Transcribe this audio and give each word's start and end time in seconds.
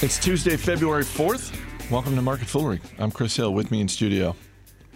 It's 0.00 0.16
Tuesday, 0.16 0.56
February 0.56 1.02
4th. 1.02 1.90
Welcome 1.90 2.14
to 2.14 2.22
Market 2.22 2.46
Foolery. 2.46 2.80
I'm 3.00 3.10
Chris 3.10 3.34
Hill 3.34 3.52
with 3.52 3.72
me 3.72 3.80
in 3.80 3.88
studio. 3.88 4.36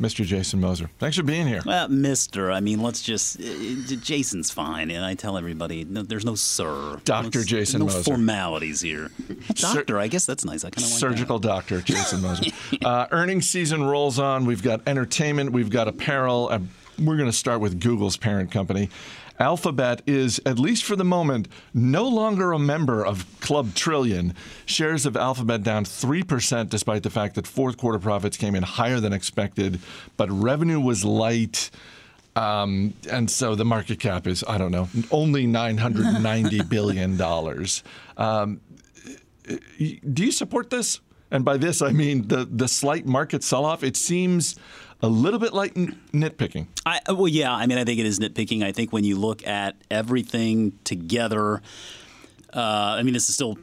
Mr. 0.00 0.24
Jason 0.24 0.60
Moser. 0.60 0.90
Thanks 1.00 1.16
for 1.16 1.24
being 1.24 1.46
here. 1.46 1.60
Well, 1.66 1.88
Mister, 1.88 2.50
I 2.52 2.60
mean, 2.60 2.82
let's 2.82 3.02
just. 3.02 3.40
Uh, 3.40 3.96
Jason's 4.00 4.50
fine, 4.50 4.90
and 4.90 5.04
I 5.04 5.14
tell 5.14 5.36
everybody, 5.36 5.84
no, 5.84 6.02
there's 6.02 6.24
no 6.24 6.34
sir. 6.34 7.00
Doctor 7.04 7.42
Jason 7.42 7.80
No 7.80 7.86
Moser. 7.86 8.02
formalities 8.04 8.80
here. 8.80 9.10
Doctor, 9.54 9.98
I 9.98 10.06
guess 10.06 10.24
that's 10.24 10.44
nice. 10.44 10.64
I 10.64 10.70
kind 10.70 10.84
of 10.84 10.90
like 10.90 10.98
Surgical 11.00 11.38
doctor 11.38 11.80
Jason 11.80 12.22
Moser. 12.22 12.50
uh, 12.84 13.06
earnings 13.10 13.48
season 13.50 13.82
rolls 13.82 14.18
on. 14.18 14.44
We've 14.44 14.62
got 14.62 14.86
entertainment, 14.86 15.50
we've 15.50 15.70
got 15.70 15.88
apparel. 15.88 16.48
Uh, 16.50 16.60
we're 16.98 17.16
going 17.16 17.30
to 17.30 17.36
start 17.36 17.60
with 17.60 17.80
Google's 17.80 18.16
parent 18.16 18.50
company. 18.50 18.88
Alphabet 19.38 20.02
is, 20.06 20.40
at 20.46 20.58
least 20.58 20.84
for 20.84 20.96
the 20.96 21.04
moment, 21.04 21.48
no 21.74 22.08
longer 22.08 22.52
a 22.52 22.58
member 22.58 23.04
of 23.04 23.26
Club 23.40 23.74
Trillion. 23.74 24.34
Shares 24.66 25.06
of 25.06 25.16
Alphabet 25.16 25.62
down 25.62 25.84
3%, 25.84 26.68
despite 26.68 27.02
the 27.02 27.10
fact 27.10 27.34
that 27.34 27.46
fourth 27.46 27.76
quarter 27.76 27.98
profits 27.98 28.36
came 28.36 28.54
in 28.54 28.62
higher 28.62 29.00
than 29.00 29.12
expected, 29.12 29.80
but 30.16 30.30
revenue 30.30 30.80
was 30.80 31.04
light. 31.04 31.70
Um, 32.34 32.94
and 33.10 33.30
so 33.30 33.54
the 33.54 33.64
market 33.64 34.00
cap 34.00 34.26
is, 34.26 34.42
I 34.48 34.58
don't 34.58 34.72
know, 34.72 34.88
only 35.10 35.46
$990 35.46 36.68
billion. 36.68 37.20
Um, 38.14 38.60
do 39.48 40.24
you 40.24 40.30
support 40.30 40.70
this? 40.70 41.00
And 41.32 41.46
by 41.46 41.56
this, 41.56 41.80
I 41.80 41.92
mean 41.92 42.28
the, 42.28 42.44
the 42.44 42.68
slight 42.68 43.06
market 43.06 43.42
sell 43.42 43.64
off. 43.64 43.82
It 43.82 43.96
seems 43.96 44.56
a 45.02 45.08
little 45.08 45.40
bit 45.40 45.52
like 45.52 45.74
nitpicking. 45.74 46.68
I, 46.86 47.00
well, 47.08 47.28
yeah. 47.28 47.52
I 47.52 47.66
mean, 47.66 47.78
I 47.78 47.84
think 47.84 47.98
it 47.98 48.06
is 48.06 48.20
nitpicking. 48.20 48.62
I 48.62 48.72
think 48.72 48.92
when 48.92 49.04
you 49.04 49.16
look 49.16 49.46
at 49.46 49.76
everything 49.90 50.78
together, 50.84 51.60
uh, 52.54 52.96
I 52.98 53.02
mean, 53.02 53.14
this 53.14 53.28
is 53.28 53.34
still 53.34 53.58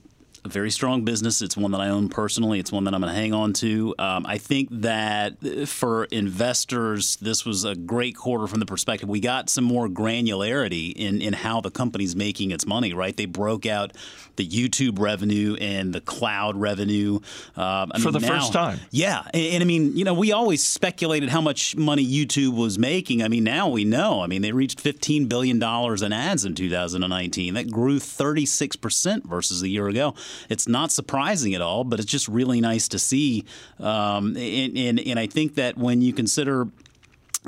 very 0.50 0.72
strong 0.72 1.04
business. 1.06 1.42
It's 1.42 1.56
one 1.56 1.72
that 1.72 1.82
I 1.82 1.90
own 1.90 2.10
personally. 2.10 2.60
It's 2.60 2.72
one 2.72 2.84
that 2.86 2.94
I'm 2.94 3.02
going 3.02 3.14
to 3.14 3.20
hang 3.20 3.34
on 3.34 3.54
to. 3.54 3.96
Um, 4.00 4.26
I 4.26 4.38
think 4.38 4.70
that 4.72 5.36
for 5.68 6.06
investors, 6.06 7.18
this 7.18 7.46
was 7.46 7.64
a 7.66 7.76
great 7.76 8.16
quarter 8.16 8.48
from 8.48 8.60
the 8.60 8.66
perspective 8.66 9.08
we 9.10 9.20
got 9.20 9.50
some 9.50 9.64
more 9.64 9.88
granularity 9.88 10.94
in 10.94 11.22
in 11.22 11.34
how 11.34 11.62
the 11.62 11.72
company's 11.72 12.16
making 12.16 12.52
its 12.52 12.66
money. 12.66 12.94
Right? 12.94 13.16
They 13.16 13.26
broke 13.26 13.66
out 13.66 13.94
the 14.36 14.48
YouTube 14.48 15.00
revenue 15.00 15.56
and 15.60 15.94
the 15.94 16.00
cloud 16.02 16.56
revenue 16.56 17.20
um, 17.58 17.92
I 17.94 18.00
For 18.00 18.06
mean, 18.06 18.14
the 18.14 18.20
now- 18.28 18.40
first 18.40 18.54
time. 18.54 18.80
yeah, 18.90 19.24
and, 19.34 19.44
and 19.56 19.62
I 19.62 19.66
mean, 19.66 19.98
you 19.98 20.06
know, 20.06 20.14
we 20.14 20.32
always 20.32 20.66
speculated 20.66 21.28
how 21.30 21.42
much 21.42 21.76
money 21.76 22.06
YouTube 22.06 22.56
was 22.56 22.80
making. 22.80 23.22
I 23.22 23.28
mean, 23.28 23.44
now 23.44 23.68
we 23.68 23.84
know. 23.84 24.22
I 24.22 24.28
mean, 24.28 24.42
they 24.42 24.52
reached 24.54 24.80
fifteen 24.80 25.28
billion 25.28 25.60
dollars 25.60 26.02
in 26.02 26.14
ads 26.14 26.46
in 26.46 26.56
2019. 26.56 27.54
That 27.56 27.70
grew 27.70 28.00
36 28.00 28.76
percent 28.78 29.26
versus 29.28 29.62
a 29.62 29.68
year 29.68 29.88
ago. 29.88 30.16
It's 30.48 30.68
not 30.68 30.92
surprising 30.92 31.54
at 31.54 31.62
all, 31.62 31.84
but 31.84 32.00
it's 32.00 32.12
just 32.12 32.28
really 32.28 32.62
nice 32.62 32.88
to 32.90 33.00
see. 33.00 33.46
Um, 33.80 34.38
and, 34.38 34.78
and 34.78 35.00
and 35.00 35.20
I 35.20 35.28
think 35.28 35.56
that 35.56 35.78
when 35.78 36.02
you 36.02 36.14
consider 36.14 36.68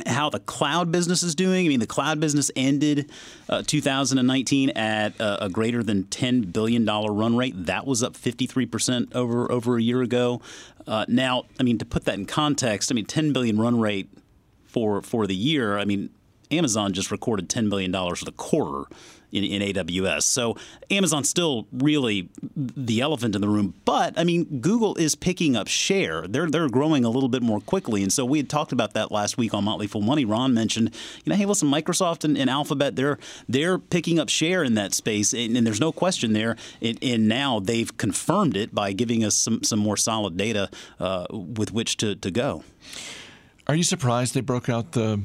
how 0.07 0.29
the 0.29 0.39
cloud 0.39 0.91
business 0.91 1.21
is 1.21 1.35
doing. 1.35 1.65
I 1.65 1.69
mean, 1.69 1.79
the 1.79 1.87
cloud 1.87 2.19
business 2.19 2.49
ended 2.55 3.11
uh, 3.49 3.63
2019 3.65 4.69
at 4.71 5.19
a, 5.19 5.45
a 5.45 5.49
greater 5.49 5.83
than 5.83 6.05
10 6.05 6.43
billion 6.43 6.85
dollar 6.85 7.11
run 7.11 7.35
rate. 7.35 7.65
That 7.65 7.85
was 7.85 8.01
up 8.01 8.15
53 8.15 8.65
percent 8.65 9.15
over 9.15 9.51
over 9.51 9.77
a 9.77 9.81
year 9.81 10.01
ago. 10.01 10.41
Uh, 10.87 11.05
now, 11.07 11.43
I 11.59 11.63
mean, 11.63 11.77
to 11.79 11.85
put 11.85 12.05
that 12.05 12.15
in 12.15 12.25
context, 12.25 12.91
I 12.91 12.95
mean, 12.95 13.05
10 13.05 13.33
billion 13.33 13.59
run 13.59 13.79
rate 13.79 14.09
for 14.65 15.01
for 15.01 15.27
the 15.27 15.35
year. 15.35 15.77
I 15.77 15.85
mean, 15.85 16.09
Amazon 16.51 16.93
just 16.93 17.11
recorded 17.11 17.49
10 17.49 17.69
billion 17.69 17.91
dollars 17.91 18.19
for 18.19 18.25
the 18.25 18.31
quarter. 18.31 18.85
In, 19.33 19.45
in 19.45 19.61
AWS. 19.61 20.23
So 20.23 20.57
Amazon's 20.89 21.29
still 21.29 21.65
really 21.71 22.27
the 22.53 22.99
elephant 22.99 23.33
in 23.33 23.39
the 23.39 23.47
room. 23.47 23.73
But 23.85 24.19
I 24.19 24.25
mean, 24.25 24.59
Google 24.59 24.95
is 24.95 25.15
picking 25.15 25.55
up 25.55 25.69
share. 25.69 26.27
They're 26.27 26.49
they're 26.49 26.67
growing 26.67 27.05
a 27.05 27.09
little 27.09 27.29
bit 27.29 27.41
more 27.41 27.61
quickly. 27.61 28.03
And 28.03 28.11
so 28.11 28.25
we 28.25 28.39
had 28.39 28.49
talked 28.49 28.73
about 28.73 28.91
that 28.95 29.09
last 29.09 29.37
week 29.37 29.53
on 29.53 29.63
Motley 29.63 29.87
Fool 29.87 30.01
Money. 30.01 30.25
Ron 30.25 30.53
mentioned, 30.53 30.93
you 31.23 31.29
know, 31.29 31.37
hey, 31.37 31.45
listen, 31.45 31.69
Microsoft 31.71 32.25
and, 32.25 32.37
and 32.37 32.49
Alphabet, 32.49 32.97
they're 32.97 33.17
they're 33.47 33.79
picking 33.79 34.19
up 34.19 34.27
share 34.27 34.65
in 34.65 34.73
that 34.73 34.93
space, 34.93 35.31
and, 35.31 35.55
and 35.55 35.65
there's 35.65 35.79
no 35.79 35.93
question 35.93 36.33
there. 36.33 36.57
And, 36.81 36.99
and 37.01 37.29
now 37.29 37.61
they've 37.61 37.95
confirmed 37.95 38.57
it 38.57 38.75
by 38.75 38.91
giving 38.91 39.23
us 39.23 39.37
some 39.37 39.63
some 39.63 39.79
more 39.79 39.95
solid 39.95 40.35
data 40.35 40.69
uh, 40.99 41.27
with 41.31 41.71
which 41.71 41.95
to, 41.97 42.15
to 42.17 42.31
go. 42.31 42.65
Are 43.67 43.75
you 43.75 43.83
surprised 43.83 44.33
they 44.33 44.41
broke 44.41 44.67
out 44.67 44.91
the 44.91 45.21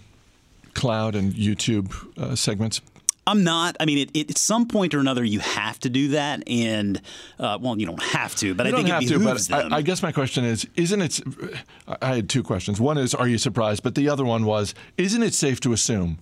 cloud 0.77 1.15
and 1.17 1.33
YouTube 1.33 1.93
uh, 2.17 2.37
segments? 2.37 2.81
I'm 3.29 3.43
not. 3.43 3.77
I 3.81 3.87
mean, 3.87 3.99
it, 3.99 4.11
it, 4.15 4.31
at 4.31 4.39
some 4.39 4.69
point 4.69 4.95
or 4.95 5.01
another, 5.01 5.25
you 5.25 5.41
have 5.41 5.81
to 5.81 5.91
do 5.91 6.09
that, 6.09 6.49
and 6.49 7.01
uh, 7.41 7.59
well, 7.61 7.77
you 7.77 7.85
don't 7.85 8.03
have 8.03 8.37
to, 8.37 8.55
but 8.55 8.67
You 8.67 8.73
I 8.73 8.77
think 8.77 8.87
don't 8.87 8.95
have 8.95 9.03
it 9.03 9.09
to, 9.09 9.25
but 9.25 9.41
them. 9.49 9.73
I, 9.73 9.79
I 9.79 9.83
guess 9.83 10.01
my 10.01 10.13
question 10.13 10.45
is: 10.45 10.65
Isn't 10.77 11.03
it? 11.03 11.21
I 12.01 12.15
had 12.15 12.29
two 12.29 12.45
questions. 12.45 12.81
One 12.81 12.99
is, 12.99 13.17
are 13.17 13.27
you 13.27 13.39
surprised? 13.39 13.83
But 13.83 13.97
the 13.97 14.09
other 14.09 14.25
one 14.25 14.45
was, 14.45 14.75
isn't 14.97 15.25
it 15.25 15.35
safe 15.35 15.59
to 15.61 15.73
assume 15.73 16.19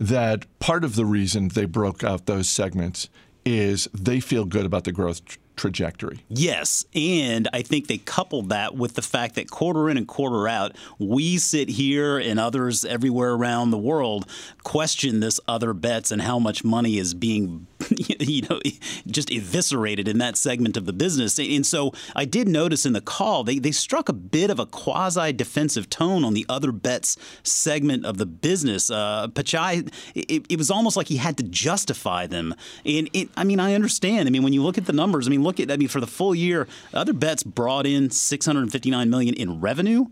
that 0.00 0.46
part 0.58 0.82
of 0.82 0.96
the 0.96 1.06
reason 1.06 1.48
they 1.48 1.64
broke 1.64 2.02
out 2.02 2.26
those 2.26 2.50
segments 2.50 3.08
is 3.44 3.88
they 3.94 4.18
feel 4.18 4.44
good 4.44 4.66
about 4.66 4.82
the 4.82 4.92
growth 4.92 5.24
tr- 5.24 5.38
trajectory? 5.56 6.24
Yes, 6.28 6.84
and 6.94 7.48
I 7.52 7.62
think 7.62 7.86
they 7.86 7.98
coupled 7.98 8.48
that 8.50 8.74
with 8.74 8.94
the 8.94 9.02
fact 9.02 9.34
that 9.36 9.50
quarter 9.50 9.88
in 9.88 9.96
and 9.96 10.06
quarter 10.06 10.48
out, 10.48 10.76
we 10.98 11.38
sit 11.38 11.68
here 11.68 12.18
and 12.18 12.38
others 12.38 12.84
everywhere 12.84 13.32
around 13.32 13.70
the 13.70 13.78
world 13.78 14.26
question 14.64 15.20
this 15.20 15.40
other 15.48 15.72
bets 15.72 16.10
and 16.10 16.22
how 16.22 16.38
much 16.38 16.64
money 16.64 16.98
is 16.98 17.14
being, 17.14 17.66
you 17.98 18.42
know, 18.48 18.60
just 19.06 19.30
eviscerated 19.30 20.08
in 20.08 20.18
that 20.18 20.36
segment 20.36 20.76
of 20.76 20.86
the 20.86 20.92
business. 20.92 21.38
And 21.38 21.66
so 21.66 21.92
I 22.14 22.24
did 22.24 22.48
notice 22.48 22.86
in 22.86 22.92
the 22.92 23.00
call 23.00 23.44
they 23.44 23.58
they 23.58 23.72
struck 23.72 24.08
a 24.08 24.12
bit 24.12 24.50
of 24.50 24.58
a 24.58 24.66
quasi 24.66 25.32
defensive 25.32 25.88
tone 25.90 26.24
on 26.24 26.34
the 26.34 26.46
other 26.48 26.72
bets 26.72 27.16
segment 27.42 28.04
of 28.04 28.18
the 28.18 28.26
business. 28.26 28.90
Uh, 28.90 29.28
Pichai, 29.28 29.92
it, 30.14 30.46
it 30.48 30.58
was 30.58 30.70
almost 30.70 30.96
like 30.96 31.08
he 31.08 31.16
had 31.16 31.36
to 31.38 31.42
justify 31.42 32.26
them. 32.26 32.54
And 32.84 33.08
it, 33.12 33.28
I 33.36 33.44
mean, 33.44 33.60
I 33.60 33.74
understand. 33.74 34.26
I 34.26 34.30
mean, 34.30 34.42
when 34.42 34.52
you 34.52 34.62
look 34.62 34.78
at 34.78 34.86
the 34.86 34.92
numbers, 34.92 35.26
I 35.26 35.30
mean, 35.30 35.41
look 35.42 35.60
at 35.60 35.70
I 35.70 35.76
mean 35.76 35.88
for 35.88 36.00
the 36.00 36.06
full 36.06 36.34
year, 36.34 36.66
other 36.92 37.12
bets 37.12 37.42
brought 37.42 37.86
in 37.86 38.10
659 38.10 39.10
million 39.10 39.34
in 39.34 39.60
revenue, 39.60 40.06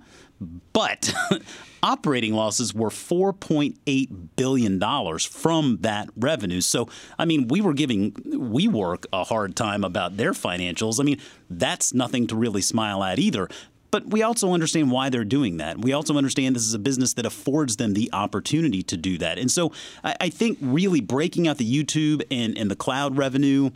but 0.73 1.13
operating 1.83 2.35
losses 2.35 2.75
were 2.75 2.91
4.8 2.91 4.29
billion 4.37 4.79
dollars 4.79 5.25
from 5.25 5.79
that 5.81 6.09
revenue. 6.17 6.61
So, 6.61 6.89
I 7.19 7.25
mean, 7.25 7.49
we 7.49 7.61
were 7.61 7.75
giving 7.75 8.13
WeWork 8.13 9.07
a 9.13 9.25
hard 9.25 9.57
time 9.57 9.85
about 9.85 10.17
their 10.17 10.33
financials. 10.33 11.01
I 11.01 11.05
mean, 11.05 11.21
that's 11.49 11.95
nothing 11.95 12.27
to 12.29 12.37
really 12.37 12.63
smile 12.63 13.03
at 13.03 13.19
either. 13.19 13.49
But 13.91 14.07
we 14.07 14.23
also 14.23 14.53
understand 14.53 14.93
why 14.93 15.09
they're 15.09 15.25
doing 15.25 15.57
that. 15.57 15.79
We 15.79 15.93
also 15.93 16.17
understand 16.17 16.55
this 16.55 16.63
is 16.63 16.75
a 16.75 16.79
business 16.79 17.15
that 17.15 17.27
affords 17.27 17.77
them 17.77 17.95
the 17.95 18.09
opportunity 18.13 18.85
to 18.85 18.97
do 18.97 19.19
that. 19.19 19.37
And 19.37 19.51
so 19.51 19.73
I, 20.05 20.15
I 20.21 20.31
think 20.31 20.59
really 20.61 21.01
breaking 21.01 21.49
out 21.49 21.59
the 21.59 21.69
YouTube 21.69 22.23
and, 22.31 22.57
and 22.57 22.71
the 22.71 22.77
cloud 22.77 23.17
revenue 23.17 23.71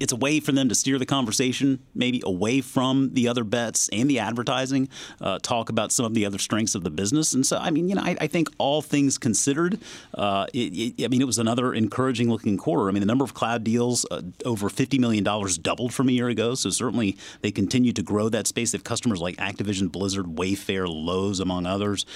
it's 0.00 0.12
a 0.12 0.16
way 0.16 0.40
for 0.40 0.52
them 0.52 0.68
to 0.68 0.74
steer 0.74 0.98
the 0.98 1.06
conversation 1.06 1.80
maybe 1.94 2.22
away 2.24 2.60
from 2.60 3.14
the 3.14 3.28
other 3.28 3.44
bets 3.44 3.88
and 3.92 4.08
the 4.08 4.18
advertising, 4.18 4.88
uh, 5.20 5.38
talk 5.40 5.68
about 5.68 5.92
some 5.92 6.04
of 6.06 6.14
the 6.14 6.24
other 6.26 6.38
strengths 6.38 6.74
of 6.74 6.84
the 6.84 6.90
business. 6.90 7.34
And 7.34 7.44
so, 7.44 7.58
I 7.58 7.70
mean, 7.70 7.88
you 7.88 7.94
know, 7.94 8.02
I, 8.02 8.16
I 8.20 8.26
think 8.26 8.48
all 8.58 8.82
things 8.82 9.18
considered, 9.18 9.78
uh, 10.14 10.46
it, 10.52 10.94
it, 10.98 11.04
I 11.04 11.08
mean, 11.08 11.20
it 11.20 11.26
was 11.26 11.38
another 11.38 11.72
encouraging 11.74 12.30
looking 12.30 12.56
quarter. 12.56 12.88
I 12.88 12.92
mean, 12.92 13.00
the 13.00 13.06
number 13.06 13.24
of 13.24 13.34
cloud 13.34 13.64
deals 13.64 14.06
uh, 14.10 14.22
over 14.44 14.68
$50 14.68 14.98
million 14.98 15.24
doubled 15.24 15.92
from 15.92 16.08
a 16.08 16.12
year 16.12 16.28
ago. 16.28 16.54
So 16.54 16.70
certainly 16.70 17.16
they 17.42 17.50
continue 17.50 17.92
to 17.92 18.02
grow 18.02 18.28
that 18.28 18.46
space. 18.46 18.72
They 18.72 18.78
have 18.78 18.84
customers 18.84 19.20
like 19.20 19.36
Activision, 19.36 19.90
Blizzard, 19.90 20.26
Wayfair, 20.26 20.86
Lowe's, 20.88 21.40
among 21.40 21.66
others. 21.66 22.06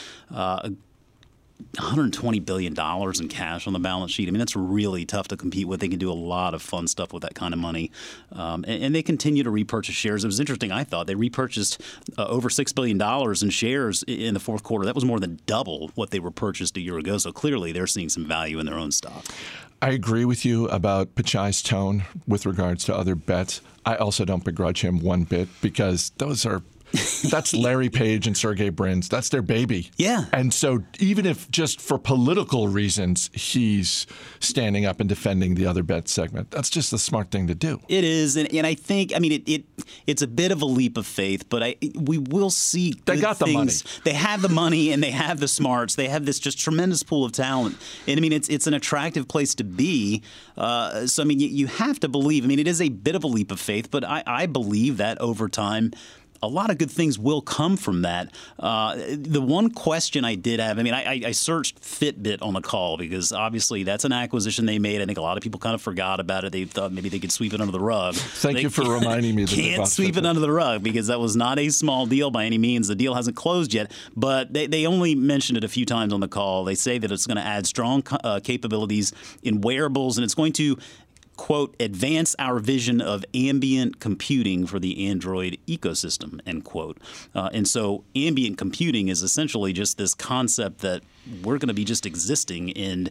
Uh, 1.79 1.83
120 1.83 2.41
billion 2.41 2.75
dollars 2.75 3.21
in 3.21 3.29
cash 3.29 3.67
on 3.67 3.73
the 3.73 3.79
balance 3.79 4.13
sheet. 4.13 4.29
I 4.29 4.31
mean, 4.31 4.39
that's 4.39 4.57
really 4.57 5.05
tough 5.05 5.29
to 5.29 5.37
compete 5.37 5.67
with. 5.67 5.81
They 5.81 5.89
can 5.89 5.99
do 5.99 6.11
a 6.11 6.15
lot 6.15 6.55
of 6.55 6.63
fun 6.63 6.87
stuff 6.87 7.13
with 7.13 7.23
that 7.23 7.35
kind 7.35 7.53
of 7.55 7.61
money, 7.61 7.91
um, 8.33 8.65
and, 8.67 8.85
and, 8.85 8.95
they 8.95 9.03
continue 9.03 9.43
to 9.43 9.51
repurchase 9.51 9.95
shares. 9.95 10.25
It 10.25 10.29
was 10.29 10.41
interesting. 10.41 10.71
I 10.71 10.85
thought 10.85 11.07
they 11.07 11.15
repurchased 11.15 11.81
uh, 12.19 12.27
over 12.27 12.51
six 12.51 12.73
billion 12.73 12.99
dollars 12.99 13.43
in 13.43 13.51
shares 13.51 14.03
in 14.05 14.35
the 14.35 14.41
fourth 14.41 14.63
quarter. 14.63 14.85
That 14.85 14.95
was 14.95 15.05
more 15.05 15.21
than 15.21 15.41
double 15.47 15.91
what 15.95 16.11
they 16.11 16.21
were 16.21 16.31
purchased 16.31 16.77
a 16.77 16.81
year 16.81 16.99
ago. 16.99 17.19
So 17.19 17.33
clearly, 17.33 17.73
they're 17.73 17.87
seeing 17.87 18.09
some 18.09 18.27
value 18.27 18.59
in 18.59 18.67
their 18.67 18.79
own 18.79 18.93
stock. 18.93 19.25
I 19.81 19.91
agree 19.91 20.25
with 20.25 20.45
you 20.45 20.69
about 20.69 21.17
Pichai's 21.17 21.61
tone 21.61 22.05
with 22.29 22.47
regards 22.47 22.85
to 22.85 22.97
other 22.97 23.17
bets. 23.17 23.61
I 23.85 23.97
also 23.97 24.25
don't 24.25 24.45
begrudge 24.45 24.83
him 24.83 25.01
one 25.01 25.25
bit 25.25 25.49
because 25.61 26.13
those 26.19 26.47
are 26.47 26.63
That's 27.31 27.55
Larry 27.55 27.89
Page 27.89 28.27
and 28.27 28.37
Sergey 28.37 28.71
Brin's. 28.71 29.09
That's 29.09 29.29
their 29.29 29.43
baby. 29.43 29.91
Yeah. 29.97 30.27
And 30.33 30.53
so 30.53 30.85
even 30.99 31.27
if 31.27 31.51
just 31.51 31.81
for 31.81 31.99
political 31.99 32.69
reasons 32.69 33.31
he's 33.33 34.07
standing 34.41 34.85
up 34.85 35.01
and 35.01 35.09
defending 35.09 35.55
the 35.55 35.67
other 35.67 35.83
bet 35.83 36.09
segment, 36.09 36.51
that's 36.51 36.71
just 36.71 36.91
the 36.91 36.99
smart 36.99 37.31
thing 37.31 37.47
to 37.47 37.55
do. 37.55 37.81
It 37.89 38.05
is, 38.05 38.37
and, 38.37 38.53
and 38.53 38.67
I 38.67 38.75
think 38.75 39.15
I 39.15 39.19
mean 39.19 39.33
it, 39.33 39.49
it. 39.49 39.65
It's 40.07 40.23
a 40.23 40.27
bit 40.27 40.53
of 40.53 40.63
a 40.63 40.67
leap 40.67 40.97
of 40.97 41.07
faith, 41.07 41.49
but 41.49 41.63
I 41.63 41.77
we 41.95 42.19
will 42.19 42.51
see. 42.51 42.95
They 43.05 43.21
got 43.21 43.39
the 43.39 43.47
money. 43.47 43.73
They 44.05 44.13
have 44.13 44.43
the 44.43 44.49
money 44.49 44.93
and 44.93 45.03
they 45.03 45.11
have 45.11 45.41
the 45.41 45.49
smarts. 45.49 45.95
They 45.95 46.09
have 46.09 46.27
this 46.27 46.39
just 46.39 46.59
tremendous 46.59 47.03
pool 47.03 47.25
of 47.25 47.33
talent, 47.33 47.77
and 48.07 48.19
I 48.19 48.21
mean 48.21 48.33
it's 48.33 48.49
it's 48.49 48.67
an 48.67 48.75
attractive 48.75 49.29
place 49.29 49.55
to 49.57 49.65
be. 49.65 50.23
Uh, 50.57 51.07
so 51.07 51.23
I 51.23 51.27
mean 51.27 51.41
you, 51.41 51.49
you 51.49 51.67
have 51.67 52.01
to 52.01 52.09
believe. 52.09 52.45
I 52.45 52.47
mean 52.47 52.59
it 52.59 52.69
is 52.69 52.81
a 52.81 52.89
bit 52.89 53.15
of 53.15 53.25
a 53.25 53.29
leap 53.29 53.51
of 53.51 53.61
faith, 53.61 53.91
but 53.91 54.05
I, 54.05 54.23
I 54.27 54.47
believe 54.47 54.99
that 54.99 55.21
over 55.21 55.49
time 55.49 55.93
a 56.43 56.49
lot 56.49 56.71
of 56.71 56.79
good 56.79 56.91
things 56.91 57.19
will 57.19 57.41
come 57.41 57.77
from 57.77 58.03
that. 58.03 58.33
Uh, 58.59 58.97
the 59.17 59.41
one 59.41 59.71
question 59.71 60.25
I 60.25 60.35
did 60.35 60.59
have, 60.61 60.79
I 60.79 60.83
mean, 60.83 60.95
I, 60.95 61.23
I, 61.27 61.33
searched 61.33 61.81
Fitbit 61.81 62.43
on 62.43 62.55
the 62.55 62.61
call 62.61 62.97
because 62.97 63.33
obviously 63.33 63.85
that's 63.85 64.05
an 64.05 64.13
acquisition 64.13 64.67
they 64.67 64.79
made. 64.79 65.01
I 65.01 65.07
think 65.07 65.19
a 65.19 65.23
lot 65.23 65.37
of 65.37 65.43
people 65.43 65.61
kind 65.61 65.75
of 65.75 65.81
forgot 65.81 66.21
about 66.21 66.45
it. 66.45 66.53
They 66.53 66.65
thought 66.65 66.93
maybe 66.93 67.09
they 67.09 67.19
could 67.19 67.33
sweep 67.33 67.55
it 67.55 67.61
under 67.61 67.73
the 67.73 67.81
rug. 67.81 68.15
Thank 68.15 68.57
they 68.57 68.63
you 68.63 68.71
for 68.71 68.83
reminding 68.83 69.37
me. 69.37 69.45
That 69.45 69.55
can't 69.55 69.89
sweep 69.89 70.15
Fitbit. 70.15 70.19
it 70.19 70.27
under 70.27 70.41
the 70.41 70.51
rug 70.51 70.83
because 70.83 71.07
that 71.07 71.21
was 71.21 71.37
not 71.37 71.59
a 71.59 71.71
small 71.71 72.07
deal 72.07 72.31
by 72.31 72.45
any 72.45 72.59
means. 72.59 72.89
The 72.89 72.95
deal 72.95 73.15
hasn't 73.15 73.37
closed 73.37 73.73
yet, 73.73 73.93
but 74.17 74.53
they, 74.53 74.67
they 74.67 74.87
only 74.87 75.15
mentioned 75.15 75.59
it 75.59 75.65
a 75.65 75.69
few 75.69 75.87
times 75.87 76.13
on 76.13 76.21
the 76.21 76.29
call. 76.29 76.65
They 76.65 76.75
say 76.75 76.99
that 76.99 77.13
it's 77.13 77.27
going 77.27 77.37
to 77.37 77.45
add 77.45 77.67
strong 77.67 78.03
uh, 78.25 78.41
capabilities 78.43 79.13
in 79.43 79.61
wearables 79.61 80.19
and 80.19 80.25
it's 80.25 80.35
going 80.35 80.53
to 80.55 80.77
quote, 81.37 81.75
advance 81.81 82.37
our 82.39 82.59
vision 82.59 83.01
of 83.01 83.25
ambient 83.35 84.01
computing 84.01 84.67
for 84.67 84.79
the 84.79 85.07
Android 85.07 85.59
ecosystem, 85.67 86.41
end 86.47 86.65
quote. 86.65 86.99
Uh, 87.35 87.51
and 87.53 87.67
so 87.67 88.05
ambient 88.15 88.59
computing 88.59 89.09
is 89.09 89.23
essentially 89.23 89.73
just 89.73 89.99
this 89.99 90.15
concept 90.15 90.79
that 90.81 91.03
we're 91.43 91.59
going 91.59 91.69
to 91.69 91.75
be 91.75 91.85
just 91.85 92.07
existing 92.07 92.69
in 92.71 93.11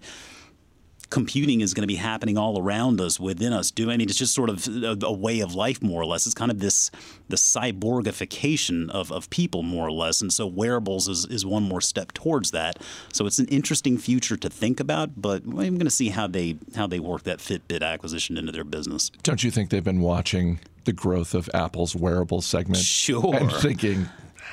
computing 1.12 1.62
is 1.62 1.76
going 1.76 1.84
to 1.84 1.88
be 1.88 1.98
happening 1.98 2.38
all 2.38 2.60
around 2.60 3.00
us, 3.00 3.20
within 3.20 3.54
us. 3.54 3.70
Do 3.70 3.92
I 3.92 3.98
mean 3.98 4.10
it's 4.10 4.18
just 4.18 4.34
sort 4.34 4.50
of 4.50 4.68
a, 4.68 4.98
a, 5.04 5.12
way 5.12 5.42
of 5.42 5.54
life, 5.54 5.84
more 5.84 6.02
or 6.02 6.06
less. 6.06 6.26
It's 6.26 6.34
kind 6.34 6.50
of 6.50 6.60
this 6.60 6.90
the 7.30 7.36
cyborgification 7.36 8.90
of, 8.90 9.12
of 9.12 9.30
people, 9.30 9.62
more 9.62 9.88
or 9.88 9.92
less. 9.92 10.22
And 10.22 10.34
so 10.34 10.48
wearables 10.48 11.08
is, 11.08 11.26
is 11.26 11.46
one 11.46 11.64
more 11.64 11.82
step 11.82 12.14
towards 12.14 12.52
that. 12.52 12.82
So 13.14 13.28
it's 13.28 13.38
an 13.38 13.48
interesting 13.48 13.98
future 13.98 14.38
to 14.38 14.50
think 14.50 14.80
about. 14.80 15.22
But 15.22 15.44
I'm 15.44 15.54
going 15.54 15.80
to 15.80 15.92
see 15.92 16.10
how 16.10 16.28
they 16.28 16.58
how 16.76 16.88
they 16.88 17.00
work 17.00 17.24
that 17.24 17.40
Fitbit 17.40 17.84
acquisition 17.84 18.38
into 18.38 18.52
their 18.52 18.64
business. 18.64 19.12
Don't 19.22 19.44
you 19.44 19.52
think 19.52 19.70
they've 19.70 19.84
been 19.84 20.02
watching 20.02 20.60
the 20.86 20.94
growth 20.94 21.36
of 21.36 21.50
Apple's 21.54 21.96
wearable 21.96 22.42
segment? 22.42 22.82
Sure. 22.82 23.36
I'm 23.36 23.50
thinking, 23.50 24.08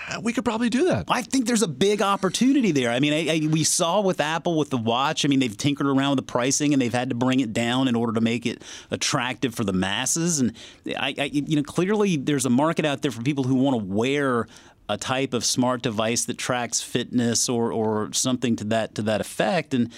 Uh, 0.08 0.20
we 0.22 0.32
could 0.32 0.44
probably 0.44 0.70
do 0.70 0.86
that. 0.86 1.04
I 1.08 1.22
think 1.22 1.46
there's 1.46 1.62
a 1.62 1.68
big 1.68 2.00
opportunity 2.00 2.72
there. 2.72 2.90
I 2.90 3.00
mean, 3.00 3.12
I, 3.12 3.34
I, 3.34 3.48
we 3.48 3.64
saw 3.64 4.00
with 4.00 4.20
Apple 4.20 4.56
with 4.56 4.70
the 4.70 4.78
watch. 4.78 5.24
I 5.24 5.28
mean, 5.28 5.38
they've 5.38 5.56
tinkered 5.56 5.86
around 5.86 6.10
with 6.10 6.26
the 6.26 6.32
pricing 6.32 6.72
and 6.72 6.80
they've 6.80 6.94
had 6.94 7.10
to 7.10 7.14
bring 7.14 7.40
it 7.40 7.52
down 7.52 7.88
in 7.88 7.94
order 7.94 8.12
to 8.14 8.20
make 8.20 8.46
it 8.46 8.62
attractive 8.90 9.54
for 9.54 9.64
the 9.64 9.72
masses. 9.72 10.40
And 10.40 10.54
I, 10.96 11.14
I 11.18 11.24
you 11.24 11.56
know, 11.56 11.62
clearly 11.62 12.16
there's 12.16 12.46
a 12.46 12.50
market 12.50 12.84
out 12.84 13.02
there 13.02 13.10
for 13.10 13.22
people 13.22 13.44
who 13.44 13.56
want 13.56 13.78
to 13.78 13.84
wear 13.84 14.46
a 14.88 14.96
type 14.96 15.34
of 15.34 15.44
smart 15.44 15.82
device 15.82 16.24
that 16.24 16.38
tracks 16.38 16.80
fitness 16.80 17.48
or, 17.48 17.70
or 17.70 18.10
something 18.12 18.56
to 18.56 18.64
that 18.64 18.94
to 18.94 19.02
that 19.02 19.20
effect. 19.20 19.74
And 19.74 19.92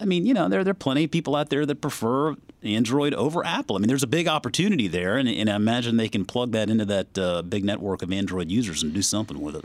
I 0.00 0.04
mean, 0.04 0.26
you 0.26 0.34
know, 0.34 0.48
there 0.48 0.64
there 0.64 0.72
are 0.72 0.74
plenty 0.74 1.04
of 1.04 1.10
people 1.10 1.36
out 1.36 1.50
there 1.50 1.66
that 1.66 1.80
prefer 1.80 2.34
Android 2.62 3.14
over 3.14 3.44
Apple. 3.44 3.76
I 3.76 3.78
mean, 3.78 3.88
there's 3.88 4.02
a 4.02 4.08
big 4.08 4.28
opportunity 4.28 4.88
there, 4.88 5.16
and, 5.16 5.28
and 5.28 5.48
I 5.48 5.56
imagine 5.56 5.96
they 5.96 6.08
can 6.08 6.24
plug 6.24 6.52
that 6.52 6.68
into 6.70 6.84
that 6.86 7.18
uh, 7.18 7.42
big 7.42 7.64
network 7.64 8.02
of 8.02 8.12
Android 8.12 8.50
users 8.50 8.82
and 8.82 8.92
do 8.92 9.02
something 9.02 9.40
with 9.40 9.56
it. 9.56 9.64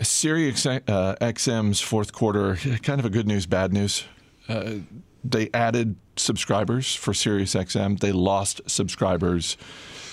Sirius 0.00 0.64
uh, 0.64 1.16
XM's 1.20 1.80
fourth 1.80 2.12
quarter, 2.12 2.56
kind 2.82 3.00
of 3.00 3.06
a 3.06 3.10
good 3.10 3.26
news, 3.26 3.46
bad 3.46 3.72
news. 3.72 4.04
Uh, 4.48 4.74
they 5.24 5.50
added 5.52 5.96
subscribers 6.16 6.94
for 6.94 7.12
Sirius 7.12 7.54
XM. 7.54 7.98
They 7.98 8.12
lost 8.12 8.60
subscribers 8.66 9.56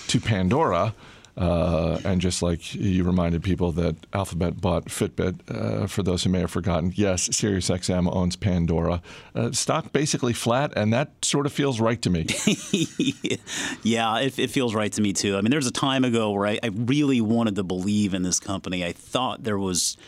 to 0.08 0.20
Pandora. 0.20 0.94
Uh, 1.36 2.00
and 2.04 2.20
just 2.20 2.40
like 2.40 2.74
you 2.74 3.04
reminded 3.04 3.42
people 3.42 3.70
that 3.72 3.94
Alphabet 4.14 4.58
bought 4.58 4.86
Fitbit, 4.86 5.40
uh, 5.50 5.86
for 5.86 6.02
those 6.02 6.24
who 6.24 6.30
may 6.30 6.40
have 6.40 6.50
forgotten, 6.50 6.92
yes, 6.96 7.28
SiriusXM 7.28 8.10
owns 8.14 8.36
Pandora. 8.36 9.02
Uh, 9.34 9.52
stock 9.52 9.92
basically 9.92 10.32
flat, 10.32 10.72
and 10.76 10.92
that 10.94 11.12
sort 11.22 11.44
of 11.44 11.52
feels 11.52 11.78
right 11.78 12.00
to 12.00 12.08
me. 12.08 12.26
yeah, 13.82 14.18
it, 14.20 14.38
it, 14.38 14.50
feels 14.50 14.74
right 14.74 14.92
to 14.92 15.02
me 15.02 15.12
too. 15.12 15.36
I 15.36 15.42
mean, 15.42 15.50
there's 15.50 15.66
a 15.66 15.72
time 15.72 16.04
ago 16.04 16.30
where 16.30 16.46
I, 16.46 16.58
I 16.62 16.68
really 16.68 17.20
wanted 17.20 17.56
to 17.56 17.64
believe 17.64 18.14
in 18.14 18.22
this 18.22 18.40
company. 18.40 18.82
I 18.82 18.92
thought 18.92 19.44
there 19.44 19.58
was 19.58 19.98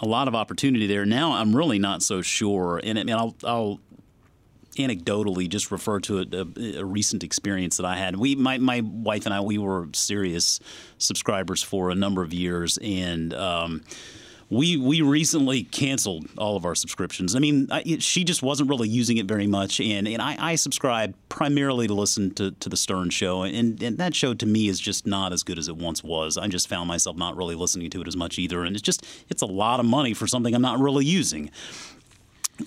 a 0.00 0.06
lot 0.06 0.28
of 0.28 0.34
opportunity 0.34 0.86
there. 0.86 1.04
Now 1.06 1.32
I'm 1.32 1.56
really 1.56 1.78
not 1.78 2.02
so 2.02 2.22
sure. 2.22 2.80
And 2.82 2.98
I 2.98 3.04
mean, 3.04 3.16
I'll, 3.16 3.34
I'll 3.44 3.80
anecdotally 4.76 5.48
just 5.48 5.70
refer 5.70 6.00
to 6.00 6.18
a, 6.18 6.26
a, 6.32 6.80
a, 6.80 6.84
recent 6.84 7.24
experience 7.24 7.76
that 7.76 7.86
I 7.86 7.96
had. 7.96 8.16
We, 8.16 8.34
my, 8.34 8.58
my 8.58 8.82
wife 8.84 9.26
and 9.26 9.34
I, 9.34 9.40
we 9.40 9.58
were 9.58 9.88
Sirius 9.92 10.60
subscribers 10.98 11.62
for 11.62 11.90
a 11.90 11.94
number 11.94 12.22
of 12.22 12.32
years, 12.32 12.78
and 12.78 13.34
um, 13.34 13.82
we 14.48 14.76
we 14.76 15.00
recently 15.00 15.64
canceled 15.64 16.26
all 16.38 16.56
of 16.56 16.64
our 16.64 16.74
subscriptions. 16.74 17.34
I 17.34 17.40
mean, 17.40 17.68
I, 17.70 17.82
it, 17.84 18.02
she 18.02 18.22
just 18.22 18.42
wasn't 18.42 18.68
really 18.68 18.88
using 18.88 19.16
it 19.16 19.26
very 19.26 19.46
much, 19.46 19.80
and 19.80 20.06
and 20.06 20.22
I, 20.22 20.36
I 20.38 20.54
subscribe 20.54 21.14
primarily 21.28 21.88
to 21.88 21.94
listen 21.94 22.32
to, 22.34 22.52
to 22.52 22.68
the 22.68 22.76
Stern 22.76 23.10
Show, 23.10 23.42
and 23.42 23.82
and 23.82 23.98
that 23.98 24.14
show 24.14 24.34
to 24.34 24.46
me 24.46 24.68
is 24.68 24.78
just 24.78 25.06
not 25.06 25.32
as 25.32 25.42
good 25.42 25.58
as 25.58 25.68
it 25.68 25.76
once 25.76 26.04
was. 26.04 26.38
I 26.38 26.46
just 26.46 26.68
found 26.68 26.86
myself 26.86 27.16
not 27.16 27.36
really 27.36 27.56
listening 27.56 27.90
to 27.90 28.00
it 28.02 28.08
as 28.08 28.16
much 28.16 28.38
either, 28.38 28.64
and 28.64 28.76
it's 28.76 28.82
just 28.82 29.04
it's 29.28 29.42
a 29.42 29.46
lot 29.46 29.80
of 29.80 29.86
money 29.86 30.14
for 30.14 30.26
something 30.26 30.54
I'm 30.54 30.62
not 30.62 30.78
really 30.78 31.04
using. 31.04 31.50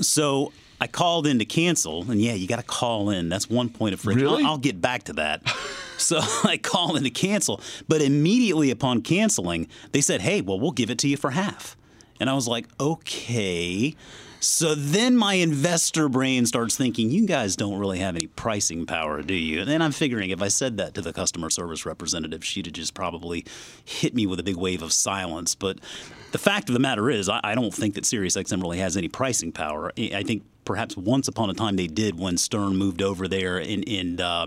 So 0.01 0.51
I 0.81 0.87
called 0.87 1.27
in 1.27 1.39
to 1.39 1.45
cancel, 1.45 2.09
and 2.09 2.21
yeah, 2.21 2.33
you 2.33 2.47
got 2.47 2.57
to 2.57 2.63
call 2.63 3.09
in. 3.09 3.29
That's 3.29 3.49
one 3.49 3.69
point 3.69 3.93
of 3.93 4.01
friction. 4.01 4.23
Really? 4.23 4.43
I'll, 4.43 4.51
I'll 4.51 4.57
get 4.57 4.79
back 4.79 5.03
to 5.03 5.13
that. 5.13 5.41
so 5.97 6.19
I 6.43 6.57
called 6.57 6.97
in 6.97 7.03
to 7.03 7.09
cancel, 7.09 7.61
but 7.87 8.01
immediately 8.01 8.71
upon 8.71 9.01
canceling, 9.01 9.67
they 9.91 10.01
said, 10.01 10.21
"Hey, 10.21 10.41
well, 10.41 10.59
we'll 10.59 10.71
give 10.71 10.89
it 10.89 10.99
to 10.99 11.07
you 11.07 11.17
for 11.17 11.31
half." 11.31 11.75
And 12.19 12.29
I 12.29 12.33
was 12.33 12.47
like, 12.47 12.67
"Okay." 12.79 13.95
So 14.41 14.73
then 14.73 15.17
my 15.17 15.33
investor 15.33 16.07
brain 16.07 16.45
starts 16.45 16.77
thinking, 16.77 17.11
you 17.11 17.25
guys 17.25 17.57
don't 17.57 17.77
really 17.77 17.99
have 17.99 18.15
any 18.15 18.27
pricing 18.27 18.85
power, 18.85 19.21
do 19.21 19.33
you? 19.33 19.59
And 19.61 19.69
then 19.69 19.81
I'm 19.81 19.91
figuring 19.91 20.29
if 20.29 20.41
I 20.41 20.47
said 20.47 20.77
that 20.77 20.93
to 20.93 21.01
the 21.01 21.11
customer 21.11 21.49
service 21.49 21.85
representative, 21.85 22.45
she'd 22.45 22.65
have 22.65 22.73
just 22.73 22.93
probably 22.93 23.43
hit 23.83 24.15
me 24.15 24.25
with 24.25 24.39
a 24.39 24.43
big 24.43 24.55
wave 24.55 24.81
of 24.81 24.93
silence. 24.93 25.55
But 25.55 25.79
the 26.31 26.37
fact 26.37 26.69
of 26.69 26.73
the 26.73 26.79
matter 26.79 27.09
is, 27.09 27.27
I, 27.27 27.41
I 27.43 27.53
don't 27.53 27.73
think 27.73 27.95
that 27.95 28.05
SiriusXM 28.05 28.61
really 28.61 28.77
has 28.77 28.95
any 28.95 29.09
pricing 29.09 29.51
power. 29.51 29.91
I 29.97 30.23
think 30.23 30.43
perhaps 30.69 30.95
once 30.95 31.27
upon 31.27 31.49
a 31.49 31.53
time 31.55 31.77
they 31.77 31.87
did 31.87 32.19
when 32.19 32.37
Stern 32.37 32.77
moved 32.77 33.01
over 33.01 33.27
there 33.27 33.57
and, 33.57 33.89
and 33.89 34.21
uh, 34.21 34.45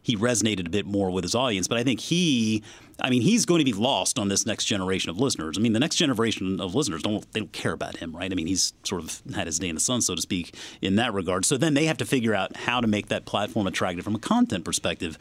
he 0.00 0.16
resonated 0.16 0.68
a 0.68 0.70
bit 0.70 0.86
more 0.86 1.10
with 1.10 1.24
his 1.24 1.34
audience. 1.34 1.66
But 1.66 1.78
I 1.78 1.82
think 1.82 1.98
he, 1.98 2.62
I 3.00 3.10
mean, 3.10 3.22
he's 3.22 3.44
going 3.44 3.58
to 3.58 3.64
be 3.64 3.72
lost 3.72 4.16
on 4.16 4.28
this 4.28 4.46
next 4.46 4.66
generation 4.66 5.10
of 5.10 5.18
listeners. 5.18 5.58
I 5.58 5.60
mean, 5.60 5.72
the 5.72 5.80
next 5.80 5.96
generation 5.96 6.60
of 6.60 6.76
listeners 6.76 7.02
don't 7.02 7.26
they 7.32 7.40
don't 7.40 7.52
care 7.52 7.72
about 7.72 7.96
him, 7.96 8.14
right? 8.14 8.30
I 8.30 8.36
mean, 8.36 8.46
he's 8.46 8.72
sort 8.84 9.02
of 9.02 9.20
had 9.34 9.48
his 9.48 9.58
day 9.58 9.68
in 9.68 9.74
the 9.74 9.80
sun, 9.80 10.00
so 10.00 10.14
to 10.14 10.22
speak, 10.22 10.54
in 10.80 10.94
that 10.94 11.12
regard. 11.12 11.44
So 11.44 11.56
then 11.56 11.74
they 11.74 11.86
have 11.86 11.96
to 11.96 12.04
figure 12.04 12.36
out 12.36 12.54
how 12.54 12.80
to 12.80 12.86
make 12.86 13.08
that 13.08 13.24
platform 13.24 13.66
attractive 13.66 14.04
from 14.04 14.14
a 14.14 14.20
content 14.20 14.64
perspective. 14.64 15.18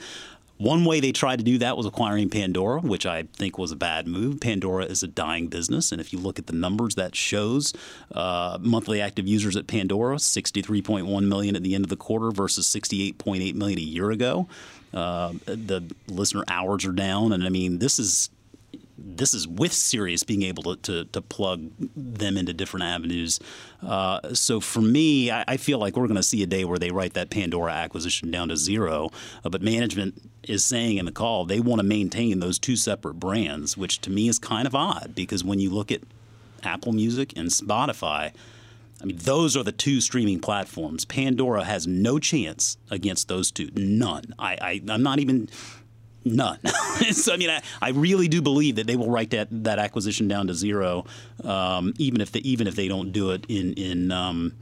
One 0.57 0.85
way 0.85 0.99
they 0.99 1.11
tried 1.11 1.39
to 1.39 1.43
do 1.43 1.57
that 1.57 1.75
was 1.75 1.85
acquiring 1.85 2.29
Pandora, 2.29 2.79
which 2.79 3.05
I 3.05 3.23
think 3.33 3.57
was 3.57 3.71
a 3.71 3.75
bad 3.75 4.07
move. 4.07 4.39
Pandora 4.39 4.85
is 4.85 5.03
a 5.03 5.07
dying 5.07 5.47
business, 5.47 5.91
and 5.91 5.99
if 5.99 6.13
you 6.13 6.19
look 6.19 6.39
at 6.39 6.47
the 6.47 6.53
numbers, 6.53 6.95
that 6.95 7.15
shows 7.15 7.73
uh, 8.13 8.57
monthly 8.61 9.01
active 9.01 9.27
users 9.27 9.57
at 9.57 9.67
Pandora, 9.67 10.17
63.1 10.17 11.27
million 11.27 11.55
at 11.55 11.63
the 11.63 11.75
end 11.75 11.83
of 11.83 11.89
the 11.89 11.97
quarter 11.97 12.31
versus 12.31 12.67
68.8 12.67 13.55
million 13.55 13.79
a 13.79 13.81
year 13.81 14.11
ago. 14.11 14.47
Uh, 14.93 15.33
the 15.45 15.83
listener 16.07 16.43
hours 16.47 16.85
are 16.85 16.91
down, 16.91 17.33
and 17.33 17.43
I 17.43 17.49
mean, 17.49 17.79
this 17.79 17.97
is 17.97 18.29
this 19.03 19.33
is 19.33 19.47
with 19.47 19.73
Sirius 19.73 20.23
being 20.23 20.43
able 20.43 20.63
to, 20.63 20.75
to, 20.77 21.05
to 21.05 21.21
plug 21.21 21.69
them 21.95 22.37
into 22.37 22.53
different 22.53 22.85
avenues. 22.85 23.39
Uh, 23.81 24.33
so 24.33 24.59
for 24.59 24.81
me, 24.81 25.29
I, 25.29 25.43
I, 25.47 25.57
feel 25.57 25.77
like 25.77 25.97
we're 25.97 26.07
going 26.07 26.15
to 26.15 26.23
see 26.23 26.41
a 26.41 26.47
day 26.47 26.63
where 26.63 26.79
they 26.79 26.89
write 26.89 27.13
that 27.13 27.29
Pandora 27.29 27.73
acquisition 27.73 28.31
down 28.31 28.47
to 28.47 28.55
zero. 28.55 29.11
Uh, 29.43 29.49
but 29.49 29.61
management 29.61 30.21
is 30.43 30.63
saying 30.63 30.97
in 30.97 31.05
the 31.05 31.11
call 31.11 31.45
they 31.45 31.59
want 31.59 31.79
to 31.79 31.83
maintain 31.83 32.39
those 32.39 32.57
two 32.57 32.77
separate 32.77 33.15
brands, 33.15 33.77
which 33.77 33.99
to 34.01 34.09
me 34.09 34.29
is 34.29 34.39
kind 34.39 34.65
of 34.65 34.73
odd 34.73 35.13
because 35.13 35.43
when 35.43 35.59
you 35.59 35.69
look 35.69 35.91
at 35.91 36.01
Apple 36.63 36.93
Music 36.93 37.33
and 37.35 37.49
Spotify, 37.49 38.31
I 39.01 39.05
mean, 39.05 39.17
those 39.17 39.57
are 39.57 39.63
the 39.63 39.73
two 39.73 39.99
streaming 39.99 40.39
platforms. 40.39 41.03
Pandora 41.03 41.65
has 41.65 41.85
no 41.85 42.19
chance 42.19 42.77
against 42.89 43.27
those 43.27 43.51
two. 43.51 43.69
None. 43.75 44.33
I, 44.39 44.57
I, 44.61 44.81
I'm 44.89 45.03
not 45.03 45.19
even 45.19 45.49
None. 46.25 46.59
so 47.11 47.33
I 47.33 47.37
mean, 47.37 47.49
I, 47.49 47.61
I 47.81 47.89
really 47.89 48.27
do 48.27 48.41
believe 48.41 48.75
that 48.75 48.87
they 48.87 48.95
will 48.95 49.09
write 49.09 49.31
that, 49.31 49.47
that 49.51 49.79
acquisition 49.79 50.27
down 50.27 50.47
to 50.47 50.53
zero, 50.53 51.05
um, 51.43 51.93
even 51.97 52.21
if 52.21 52.31
they, 52.31 52.39
even 52.39 52.67
if 52.67 52.75
they 52.75 52.87
don't 52.87 53.11
do 53.11 53.31
it 53.31 53.45
in 53.49 53.73
in 53.73 54.11
um, 54.11 54.53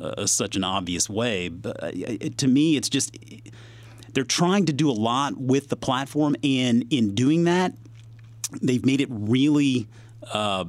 uh, 0.00 0.26
such 0.26 0.56
an 0.56 0.64
obvious 0.64 1.08
way. 1.08 1.48
But 1.48 1.82
uh, 1.82 1.90
to 2.36 2.48
me, 2.48 2.76
it's 2.76 2.88
just 2.88 3.16
they're 4.12 4.24
trying 4.24 4.66
to 4.66 4.72
do 4.72 4.90
a 4.90 4.92
lot 4.92 5.36
with 5.36 5.68
the 5.68 5.76
platform, 5.76 6.36
and 6.42 6.84
in 6.90 7.14
doing 7.14 7.44
that, 7.44 7.74
they've 8.60 8.84
made 8.84 9.00
it 9.00 9.08
really. 9.10 9.88
Uh, 10.32 10.64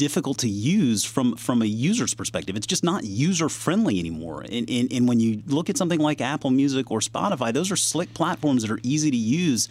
difficult 0.00 0.38
to 0.38 0.48
use 0.48 1.04
from 1.04 1.36
from 1.36 1.60
a 1.60 1.66
user's 1.66 2.14
perspective. 2.14 2.56
It's 2.56 2.66
just 2.66 2.82
not 2.82 3.04
user 3.04 3.50
friendly 3.50 4.00
anymore. 4.00 4.40
And, 4.40 4.64
and, 4.70 4.90
and 4.90 5.06
when 5.06 5.20
you 5.20 5.42
look 5.46 5.68
at 5.68 5.76
something 5.76 6.00
like 6.00 6.22
Apple 6.22 6.48
Music 6.48 6.90
or 6.90 7.00
Spotify, 7.00 7.52
those 7.52 7.70
are 7.70 7.76
slick 7.76 8.14
platforms 8.14 8.62
that 8.62 8.70
are 8.70 8.80
easy 8.82 9.10
to 9.10 9.16
use. 9.16 9.68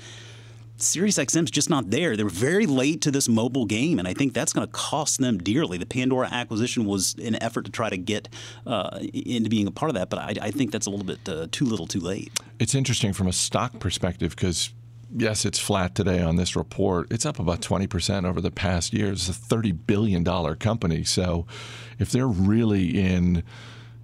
SiriusXM's 0.77 1.50
just 1.51 1.69
not 1.69 1.89
there. 1.89 2.15
They're 2.15 2.29
very 2.29 2.67
late 2.67 3.01
to 3.01 3.12
this 3.12 3.27
mobile 3.27 3.65
game, 3.65 3.98
and 3.98 4.07
I 4.07 4.13
think 4.13 4.33
that's 4.33 4.53
going 4.53 4.65
to 4.65 4.71
cost 4.71 5.19
them 5.19 5.39
dearly. 5.39 5.77
The 5.79 5.88
Pandora 5.88 6.29
acquisition 6.31 6.86
was 6.86 7.15
an 7.15 7.41
effort 7.43 7.65
to 7.65 7.71
try 7.71 7.89
to 7.89 7.98
get 7.98 8.29
uh, 8.65 9.00
into 9.01 9.50
being 9.50 9.67
a 9.67 9.71
part 9.71 9.89
of 9.89 9.95
that, 9.95 10.09
but 10.09 10.19
I, 10.19 10.33
I 10.48 10.51
think 10.51 10.71
that's 10.71 10.86
a 10.86 10.89
little 10.89 11.05
bit 11.05 11.27
uh, 11.27 11.48
too 11.51 11.65
little, 11.65 11.88
too 11.88 12.00
late. 12.00 12.31
It's 12.59 12.75
interesting 12.75 13.13
from 13.13 13.27
a 13.27 13.33
stock 13.33 13.79
perspective 13.79 14.36
because 14.36 14.69
yes, 15.15 15.45
it's 15.45 15.59
flat 15.59 15.95
today 15.95 16.21
on 16.21 16.35
this 16.35 16.55
report. 16.55 17.11
It's 17.11 17.25
up 17.25 17.39
about 17.39 17.61
20% 17.61 18.25
over 18.25 18.41
the 18.41 18.51
past 18.51 18.93
year. 18.93 19.11
It's 19.11 19.29
a 19.29 19.33
$30 19.33 19.77
billion 19.87 20.23
company. 20.55 21.03
So 21.03 21.45
if 21.97 22.11
they're 22.11 22.27
really 22.27 22.99
in 22.99 23.43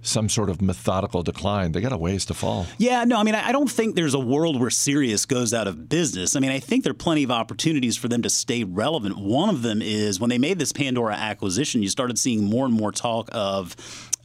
some 0.02 0.28
sort 0.28 0.48
of 0.48 0.62
methodical 0.62 1.22
decline, 1.22 1.72
they 1.72 1.80
got 1.80 1.92
a 1.92 1.96
ways 1.96 2.24
to 2.26 2.34
fall. 2.34 2.66
Yeah, 2.78 3.04
no, 3.04 3.18
I 3.18 3.24
mean, 3.24 3.34
I 3.34 3.50
don't 3.50 3.70
think 3.70 3.96
there's 3.96 4.14
a 4.14 4.20
world 4.20 4.60
where 4.60 4.70
Sirius 4.70 5.26
goes 5.26 5.52
out 5.52 5.66
of 5.66 5.88
business. 5.88 6.36
I 6.36 6.40
mean, 6.40 6.52
I 6.52 6.60
think 6.60 6.84
there 6.84 6.92
are 6.92 6.94
plenty 6.94 7.24
of 7.24 7.30
opportunities 7.30 7.96
for 7.96 8.06
them 8.06 8.22
to 8.22 8.30
stay 8.30 8.62
relevant. 8.62 9.18
One 9.18 9.48
of 9.48 9.62
them 9.62 9.82
is 9.82 10.20
when 10.20 10.30
they 10.30 10.38
made 10.38 10.58
this 10.58 10.72
Pandora 10.72 11.14
acquisition, 11.14 11.82
you 11.82 11.88
started 11.88 12.18
seeing 12.18 12.44
more 12.44 12.66
and 12.66 12.74
more 12.74 12.92
talk 12.92 13.28
of 13.32 13.74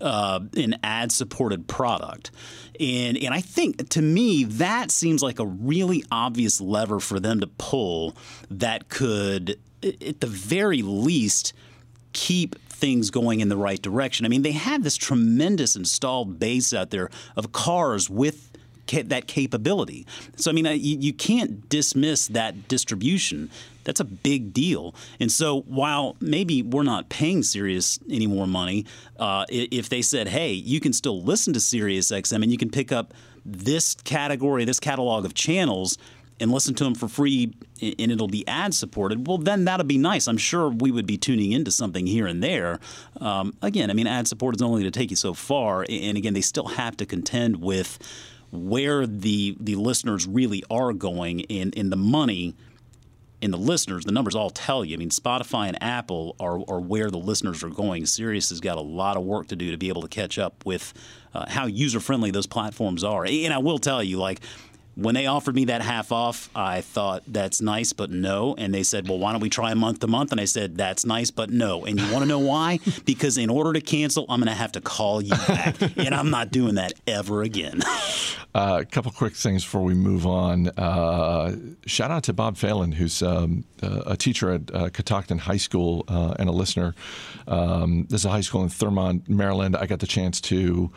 uh, 0.01 0.39
an 0.55 0.77
ad 0.83 1.11
supported 1.11 1.67
product. 1.67 2.31
And, 2.79 3.17
and 3.17 3.33
I 3.33 3.41
think 3.41 3.89
to 3.89 4.01
me, 4.01 4.43
that 4.43 4.91
seems 4.91 5.21
like 5.21 5.39
a 5.39 5.45
really 5.45 6.03
obvious 6.11 6.59
lever 6.59 6.99
for 6.99 7.19
them 7.19 7.39
to 7.41 7.47
pull 7.47 8.15
that 8.49 8.89
could, 8.89 9.59
at 9.83 10.19
the 10.19 10.27
very 10.27 10.81
least, 10.81 11.53
keep 12.13 12.59
things 12.69 13.11
going 13.11 13.39
in 13.39 13.49
the 13.49 13.57
right 13.57 13.81
direction. 13.81 14.25
I 14.25 14.29
mean, 14.29 14.41
they 14.41 14.53
have 14.53 14.83
this 14.83 14.97
tremendous 14.97 15.75
installed 15.75 16.39
base 16.39 16.73
out 16.73 16.89
there 16.89 17.09
of 17.35 17.51
cars 17.51 18.09
with 18.09 18.50
that 18.91 19.27
capability. 19.27 20.05
So, 20.35 20.51
I 20.51 20.53
mean, 20.53 20.65
you, 20.65 20.97
you 20.99 21.13
can't 21.13 21.67
dismiss 21.69 22.27
that 22.27 22.67
distribution. 22.67 23.49
That's 23.83 23.99
a 23.99 24.05
big 24.05 24.53
deal. 24.53 24.93
And 25.19 25.31
so, 25.31 25.61
while 25.61 26.15
maybe 26.19 26.61
we're 26.61 26.83
not 26.83 27.09
paying 27.09 27.43
Sirius 27.43 27.99
any 28.09 28.27
more 28.27 28.47
money, 28.47 28.85
uh, 29.19 29.45
if 29.49 29.89
they 29.89 30.01
said, 30.01 30.27
"Hey, 30.27 30.53
you 30.53 30.79
can 30.79 30.93
still 30.93 31.21
listen 31.21 31.53
to 31.53 31.59
Sirius 31.59 32.11
XM 32.11 32.43
and 32.43 32.51
you 32.51 32.57
can 32.57 32.69
pick 32.69 32.91
up 32.91 33.13
this 33.43 33.95
category, 33.95 34.65
this 34.65 34.79
catalog 34.79 35.25
of 35.25 35.33
channels," 35.33 35.97
and 36.41 36.51
listen 36.51 36.73
to 36.73 36.83
them 36.83 36.95
for 36.95 37.07
free 37.07 37.53
and 37.81 38.11
it'll 38.11 38.27
be 38.27 38.47
ad 38.47 38.73
supported, 38.73 39.27
well, 39.27 39.37
then 39.37 39.65
that'll 39.65 39.85
be 39.85 39.97
nice. 39.97 40.27
I'm 40.27 40.37
sure 40.37 40.69
we 40.69 40.91
would 40.91 41.05
be 41.05 41.17
tuning 41.17 41.51
into 41.51 41.71
something 41.71 42.05
here 42.07 42.27
and 42.27 42.43
there. 42.43 42.79
Um, 43.19 43.53
again, 43.61 43.89
I 43.89 43.93
mean, 43.93 44.07
ad 44.07 44.27
support 44.27 44.55
is 44.55 44.61
only 44.61 44.81
going 44.81 44.91
to 44.91 44.99
take 44.99 45.11
you 45.11 45.15
so 45.15 45.33
far. 45.33 45.85
And 45.87 46.17
again, 46.17 46.33
they 46.33 46.41
still 46.41 46.67
have 46.67 46.97
to 46.97 47.05
contend 47.05 47.61
with 47.61 47.99
where 48.51 49.07
the 49.07 49.55
the 49.59 49.75
listeners 49.75 50.27
really 50.27 50.63
are 50.69 50.93
going 50.93 51.41
in 51.41 51.71
and 51.75 51.91
the 51.91 51.97
money 51.97 52.55
in 53.41 53.49
the 53.49 53.57
listeners, 53.57 54.05
the 54.05 54.11
numbers 54.11 54.35
all 54.35 54.51
tell 54.51 54.85
you. 54.85 54.93
I 54.93 54.97
mean, 54.97 55.09
Spotify 55.09 55.67
and 55.67 55.81
Apple 55.81 56.35
are, 56.39 56.59
are 56.69 56.79
where 56.79 57.09
the 57.09 57.17
listeners 57.17 57.63
are 57.63 57.69
going. 57.69 58.05
Sirius 58.05 58.49
has 58.49 58.59
got 58.59 58.77
a 58.77 58.81
lot 58.81 59.17
of 59.17 59.23
work 59.23 59.47
to 59.47 59.55
do 59.55 59.71
to 59.71 59.77
be 59.77 59.89
able 59.89 60.03
to 60.03 60.07
catch 60.07 60.37
up 60.37 60.63
with 60.63 60.93
uh, 61.33 61.49
how 61.49 61.65
user 61.65 61.99
friendly 61.99 62.29
those 62.29 62.45
platforms 62.45 63.03
are. 63.03 63.25
And 63.25 63.51
I 63.51 63.57
will 63.57 63.79
tell 63.79 64.03
you, 64.03 64.17
like, 64.19 64.41
when 64.95 65.15
they 65.15 65.25
offered 65.25 65.55
me 65.55 65.65
that 65.65 65.81
half 65.81 66.11
off, 66.11 66.49
I 66.55 66.81
thought 66.81 67.23
that's 67.27 67.61
nice, 67.61 67.93
but 67.93 68.11
no. 68.11 68.55
And 68.57 68.73
they 68.73 68.83
said, 68.83 69.07
well, 69.07 69.19
why 69.19 69.31
don't 69.31 69.41
we 69.41 69.49
try 69.49 69.71
a 69.71 69.75
month 69.75 69.99
to 69.99 70.07
month? 70.07 70.31
And 70.31 70.41
I 70.41 70.45
said, 70.45 70.77
that's 70.77 71.05
nice, 71.05 71.31
but 71.31 71.49
no. 71.49 71.85
And 71.85 71.99
you 71.99 72.11
want 72.11 72.23
to 72.23 72.27
know 72.27 72.39
why? 72.39 72.79
because 73.05 73.37
in 73.37 73.49
order 73.49 73.73
to 73.73 73.81
cancel, 73.81 74.25
I'm 74.29 74.39
going 74.39 74.49
to 74.49 74.53
have 74.53 74.73
to 74.73 74.81
call 74.81 75.21
you 75.21 75.31
back. 75.31 75.81
and 75.97 76.13
I'm 76.13 76.29
not 76.29 76.51
doing 76.51 76.75
that 76.75 76.93
ever 77.07 77.41
again. 77.41 77.81
Uh, 78.53 78.79
a 78.81 78.85
couple 78.85 79.09
quick 79.11 79.33
things 79.33 79.63
before 79.63 79.81
we 79.81 79.93
move 79.93 80.27
on. 80.27 80.67
Uh, 80.69 81.55
shout 81.85 82.11
out 82.11 82.23
to 82.23 82.33
Bob 82.33 82.57
Phelan, 82.57 82.91
who's 82.91 83.23
um, 83.23 83.63
a 83.81 84.17
teacher 84.17 84.51
at 84.51 84.75
uh, 84.75 84.89
Catoctin 84.89 85.37
High 85.37 85.55
School 85.55 86.03
uh, 86.09 86.35
and 86.37 86.49
a 86.49 86.51
listener. 86.51 86.93
Um, 87.47 88.07
is 88.11 88.25
a 88.25 88.29
high 88.29 88.41
school 88.41 88.61
in 88.63 88.67
Thurmont, 88.67 89.29
Maryland. 89.29 89.77
I 89.77 89.85
got 89.85 89.99
the 89.99 90.07
chance 90.07 90.41
to 90.41 90.91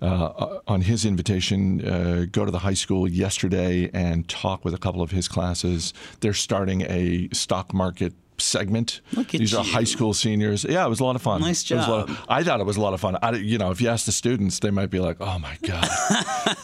uh, 0.00 0.60
on 0.66 0.82
his 0.82 1.04
invitation, 1.04 1.86
uh, 1.86 2.26
go 2.30 2.44
to 2.44 2.50
the 2.50 2.60
high 2.60 2.74
school 2.74 3.08
yesterday 3.08 3.90
and 3.92 4.28
talk 4.28 4.64
with 4.64 4.74
a 4.74 4.78
couple 4.78 5.02
of 5.02 5.10
his 5.10 5.28
classes. 5.28 5.92
They're 6.20 6.32
starting 6.32 6.82
a 6.82 7.28
stock 7.32 7.72
market 7.72 8.12
segment. 8.40 9.00
These 9.30 9.52
you. 9.52 9.58
are 9.58 9.64
high 9.64 9.84
school 9.84 10.14
seniors. 10.14 10.64
Yeah, 10.64 10.84
it 10.84 10.88
was 10.88 11.00
a 11.00 11.04
lot 11.04 11.16
of 11.16 11.22
fun. 11.22 11.40
Nice 11.40 11.62
job. 11.62 12.08
Of, 12.08 12.24
I 12.28 12.42
thought 12.42 12.60
it 12.60 12.66
was 12.66 12.76
a 12.76 12.80
lot 12.80 12.94
of 12.94 13.00
fun. 13.00 13.16
I, 13.22 13.32
you 13.32 13.58
know, 13.58 13.70
if 13.70 13.80
you 13.80 13.88
ask 13.88 14.06
the 14.06 14.12
students, 14.12 14.58
they 14.58 14.70
might 14.70 14.90
be 14.90 15.00
like, 15.00 15.16
"Oh 15.20 15.38
my 15.38 15.56
god, 15.62 15.88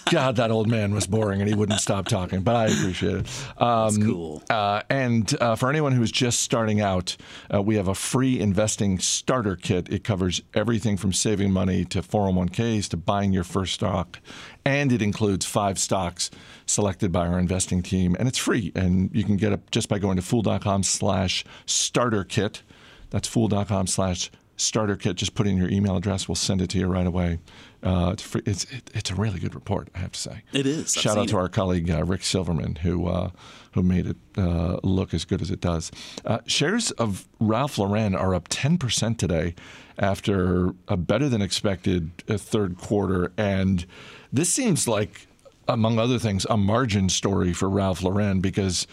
God, 0.11 0.37
that 0.37 0.51
old 0.51 0.69
man 0.69 0.95
was 0.95 1.07
boring 1.07 1.41
and 1.41 1.49
he 1.49 1.55
wouldn't 1.55 1.81
stop 1.81 2.07
talking." 2.07 2.43
But 2.43 2.57
I 2.57 2.67
appreciate 2.67 3.17
it. 3.17 3.27
Um, 3.61 4.03
cool. 4.03 4.43
Uh, 4.49 4.83
and 4.89 5.35
uh, 5.41 5.57
for 5.57 5.69
anyone 5.69 5.93
who's 5.93 6.13
just 6.13 6.41
starting 6.41 6.81
out, 6.81 7.17
uh, 7.53 7.63
we 7.63 7.77
have 7.77 7.89
a 7.89 7.95
free 7.95 8.41
investing 8.41 8.99
starter 8.99 9.57
kit. 9.57 9.89
It 9.91 10.05
covers 10.05 10.43
everything 10.55 10.97
from 10.97 11.13
saving 11.13 11.53
money 11.53 11.85
to 11.87 12.03
401ks 12.03 12.89
to 12.91 12.97
buying 12.97 13.33
your 13.33 13.45
first 13.45 13.75
stock 13.75 14.21
and 14.65 14.93
it 14.93 15.03
includes 15.03 15.47
five 15.47 15.79
stocks 15.79 16.31
selected 16.67 17.11
by 17.11 17.27
our 17.27 17.39
investing 17.39 17.83
team, 17.83 18.15
and 18.19 18.29
it's 18.29 18.39
free. 18.39 18.73
And 18.75 19.11
you 19.13 19.25
can 19.25 19.37
get 19.37 19.53
it 19.53 19.71
just 19.71 19.89
by 19.89 19.99
going 19.99 20.17
to 20.17 20.23
fool.com 20.23 20.83
slash 20.83 21.45
starter 21.67 22.25
kit. 22.25 22.63
That's 23.11 23.27
fool.com 23.27 23.87
slash 23.87 24.31
starter 24.57 24.97
kit. 24.97 25.17
Just 25.17 25.35
put 25.35 25.47
in 25.47 25.57
your 25.57 25.69
email 25.69 25.97
address. 25.97 26.29
We'll 26.29 26.35
send 26.37 26.61
it 26.63 26.71
to 26.71 26.79
you 26.79 26.87
right 26.87 27.07
away. 27.07 27.39
Uh, 27.83 28.11
it's, 28.13 28.23
free. 28.23 28.43
It's, 28.45 28.65
it, 28.65 28.91
it's 28.95 29.11
a 29.11 29.15
really 29.15 29.41
good 29.41 29.55
report, 29.55 29.89
I 29.95 29.99
have 29.99 30.13
to 30.13 30.21
say. 30.21 30.43
It 30.53 30.67
is. 30.67 30.93
Shout 30.93 31.17
out 31.17 31.29
to 31.29 31.37
it. 31.37 31.41
our 31.41 31.49
colleague 31.49 31.91
uh, 31.91 32.05
Rick 32.05 32.25
Silverman, 32.25 32.77
who 32.77 33.07
uh, 33.09 33.31
who 33.73 33.83
made 33.83 34.07
it 34.07 34.17
uh, 34.37 34.79
look 34.83 35.15
as 35.15 35.25
good 35.25 35.41
as 35.41 35.51
it 35.51 35.61
does. 35.61 35.91
Uh, 36.25 36.39
shares 36.47 36.91
of 36.93 37.29
Ralph 37.39 37.79
Lauren 37.79 38.15
are 38.15 38.35
up 38.35 38.49
10% 38.49 39.17
today 39.17 39.55
after 39.99 40.75
a 40.89 40.97
better 40.97 41.29
than 41.29 41.41
expected 41.41 42.11
uh, 42.29 42.37
third 42.37 42.79
quarter. 42.79 43.33
And 43.37 43.87
this 44.33 44.53
seems 44.53 44.89
like, 44.89 45.29
among 45.69 45.99
other 45.99 46.19
things, 46.19 46.47
a 46.51 46.57
margin 46.57 47.09
story 47.09 47.53
for 47.53 47.69
Ralph 47.69 48.03
Lauren 48.03 48.41
because 48.41 48.87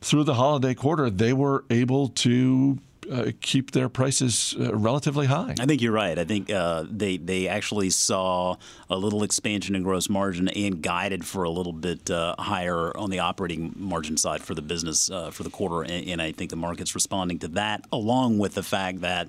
through 0.00 0.24
the 0.24 0.34
holiday 0.34 0.74
quarter, 0.74 1.10
they 1.10 1.32
were 1.32 1.64
able 1.70 2.08
to 2.08 2.78
uh, 3.10 3.30
keep 3.40 3.70
their 3.70 3.88
prices 3.88 4.54
uh, 4.58 4.74
relatively 4.74 5.26
high. 5.26 5.54
I 5.60 5.66
think 5.66 5.80
you're 5.80 5.92
right. 5.92 6.18
I 6.18 6.24
think 6.24 6.50
uh, 6.50 6.84
they 6.90 7.16
they 7.16 7.48
actually 7.48 7.90
saw 7.90 8.56
a 8.90 8.96
little 8.96 9.22
expansion 9.22 9.74
in 9.74 9.82
gross 9.82 10.08
margin 10.08 10.48
and 10.48 10.82
guided 10.82 11.24
for 11.24 11.44
a 11.44 11.50
little 11.50 11.72
bit 11.72 12.10
uh, 12.10 12.34
higher 12.38 12.96
on 12.96 13.10
the 13.10 13.20
operating 13.20 13.74
margin 13.76 14.16
side 14.16 14.42
for 14.42 14.54
the 14.54 14.62
business 14.62 15.10
uh, 15.10 15.30
for 15.30 15.42
the 15.42 15.50
quarter, 15.50 15.82
and, 15.82 16.08
and 16.08 16.22
I 16.22 16.32
think 16.32 16.50
the 16.50 16.56
market's 16.56 16.94
responding 16.94 17.38
to 17.40 17.48
that, 17.48 17.84
along 17.92 18.38
with 18.38 18.54
the 18.54 18.62
fact 18.62 19.02
that 19.02 19.28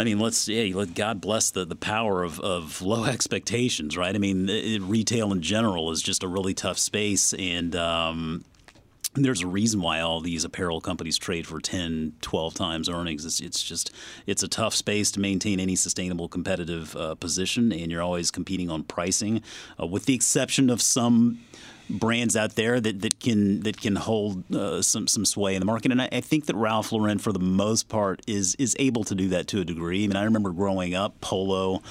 I 0.00 0.04
mean, 0.04 0.18
let's 0.18 0.48
yeah, 0.48 0.74
let 0.74 0.94
God 0.94 1.20
bless 1.20 1.50
the, 1.50 1.66
the 1.66 1.76
power 1.76 2.22
of, 2.22 2.40
of 2.40 2.80
low 2.80 3.04
expectations, 3.06 3.96
right? 3.96 4.14
I 4.14 4.18
mean, 4.18 4.48
it, 4.48 4.80
retail 4.82 5.32
in 5.32 5.42
general 5.42 5.90
is 5.90 6.02
just 6.02 6.22
a 6.22 6.28
really 6.28 6.54
tough 6.54 6.78
space, 6.78 7.34
and 7.34 7.76
um, 7.76 8.44
there's 9.14 9.42
a 9.42 9.46
reason 9.46 9.80
why 9.80 10.00
all 10.00 10.20
these 10.20 10.44
apparel 10.44 10.80
companies 10.80 11.18
trade 11.18 11.46
for 11.46 11.60
10 11.60 12.14
12 12.20 12.54
times 12.54 12.88
earnings 12.88 13.24
it's, 13.24 13.40
it's 13.40 13.62
just 13.62 13.90
it's 14.26 14.42
a 14.42 14.48
tough 14.48 14.74
space 14.74 15.10
to 15.10 15.20
maintain 15.20 15.58
any 15.58 15.74
sustainable 15.74 16.28
competitive 16.28 16.94
uh, 16.96 17.14
position 17.16 17.72
and 17.72 17.90
you're 17.90 18.02
always 18.02 18.30
competing 18.30 18.70
on 18.70 18.84
pricing 18.84 19.42
uh, 19.80 19.86
with 19.86 20.04
the 20.06 20.14
exception 20.14 20.70
of 20.70 20.80
some 20.80 21.40
brands 21.90 22.36
out 22.36 22.54
there 22.54 22.80
that, 22.80 23.00
that 23.00 23.18
can 23.18 23.60
that 23.60 23.80
can 23.80 23.96
hold 23.96 24.54
uh, 24.54 24.80
some 24.80 25.08
some 25.08 25.24
sway 25.24 25.54
in 25.54 25.60
the 25.60 25.66
market. 25.66 25.90
And 25.90 26.00
I, 26.00 26.08
I, 26.12 26.20
think 26.20 26.46
that 26.46 26.54
Ralph 26.54 26.92
Lauren, 26.92 27.18
for 27.18 27.32
the 27.32 27.40
most 27.40 27.88
part, 27.88 28.22
is 28.26 28.54
is 28.56 28.76
able 28.78 29.02
to 29.04 29.14
do 29.14 29.28
that 29.30 29.48
to 29.48 29.60
a 29.60 29.64
degree. 29.64 30.04
I 30.04 30.06
mean, 30.06 30.16
I 30.16 30.24
remember 30.24 30.52
growing 30.52 30.94
up, 30.94 31.20
Polo 31.20 31.82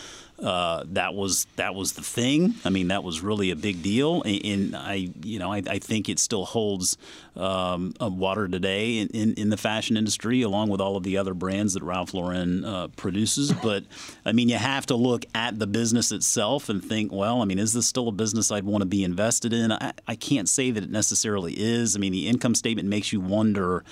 uh, 0.41 0.84
that 0.88 1.13
was 1.13 1.46
that 1.58 1.75
was 1.75 1.93
the 1.93 2.01
thing. 2.01 2.55
I 2.63 2.69
mean, 2.69 2.88
that 2.89 3.03
was 3.03 3.22
really 3.22 3.51
a 3.51 3.55
big 3.55 3.84
deal, 3.84 4.22
and, 4.24 4.46
and 4.46 4.75
I, 4.75 5.10
you 5.22 5.38
know, 5.38 5.51
I, 5.51 5.62
I, 5.67 5.79
think 5.79 6.08
it 6.08 6.17
still 6.17 6.46
holds 6.46 6.98
um, 7.36 7.93
water 8.00 8.48
today 8.48 9.00
in, 9.00 9.10
in, 9.10 9.34
in, 9.34 9.50
the 9.50 9.58
fashion 9.58 9.98
industry, 9.98 10.41
along 10.41 10.69
with 10.69 10.79
all 10.79 10.96
of 10.96 11.03
the 11.03 11.17
other 11.17 11.34
brands 11.34 11.74
that 11.74 11.84
Ralph 11.84 12.13
Lauren 12.13 12.63
uh, 12.63 12.88
produces. 12.96 13.51
But 13.51 13.84
I 14.25 14.31
mean, 14.31 14.48
you 14.48 14.58
have 14.58 14.86
to 14.88 14.96
look 14.96 15.25
at 15.36 15.60
the 15.60 15.67
business 15.67 16.12
itself 16.12 16.69
and 16.69 16.84
think, 16.84 17.12
well, 17.12 17.41
I 17.41 17.46
mean, 17.46 17.60
is 17.60 17.74
this 17.74 17.88
still 17.88 18.08
a 18.08 18.13
business 18.13 18.51
I'd 18.51 18.63
want 18.63 18.81
to 18.81 18.88
be 18.88 19.03
invested 19.03 19.51
in? 19.51 19.74
I, 19.74 19.93
I 20.08 20.15
can't 20.15 20.48
say 20.48 20.72
that 20.72 20.84
it 20.84 20.89
necessarily 20.89 21.53
is. 21.53 21.96
I 21.96 22.00
mean, 22.00 22.13
the 22.13 22.27
income 22.27 22.55
statement 22.55 22.88
makes 22.88 23.12
you 23.12 23.19
wonder 23.19 23.84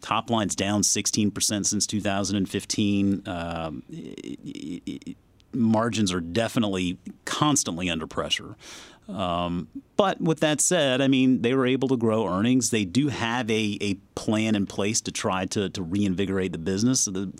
top 0.00 0.30
line's 0.30 0.54
down 0.54 0.82
16% 0.82 1.66
since 1.66 1.86
2015. 1.86 3.22
Um, 3.26 3.82
it, 3.88 4.80
it, 4.86 5.16
margins 5.52 6.12
are 6.12 6.20
definitely 6.20 6.98
constantly 7.24 7.90
under 7.90 8.06
pressure. 8.06 8.56
Um, 9.08 9.68
but 9.96 10.20
with 10.20 10.40
that 10.40 10.60
said, 10.60 11.00
I 11.00 11.08
mean, 11.08 11.42
they 11.42 11.54
were 11.54 11.66
able 11.66 11.88
to 11.88 11.96
grow 11.96 12.26
earnings. 12.26 12.70
They 12.70 12.84
do 12.84 13.08
have 13.08 13.50
a, 13.50 13.76
a 13.80 13.94
plan 14.14 14.54
in 14.54 14.66
place 14.66 15.00
to 15.02 15.10
try 15.10 15.46
to, 15.46 15.68
to 15.70 15.82
reinvigorate 15.82 16.52
the 16.52 16.58
business. 16.58 17.06
The, 17.06 17.32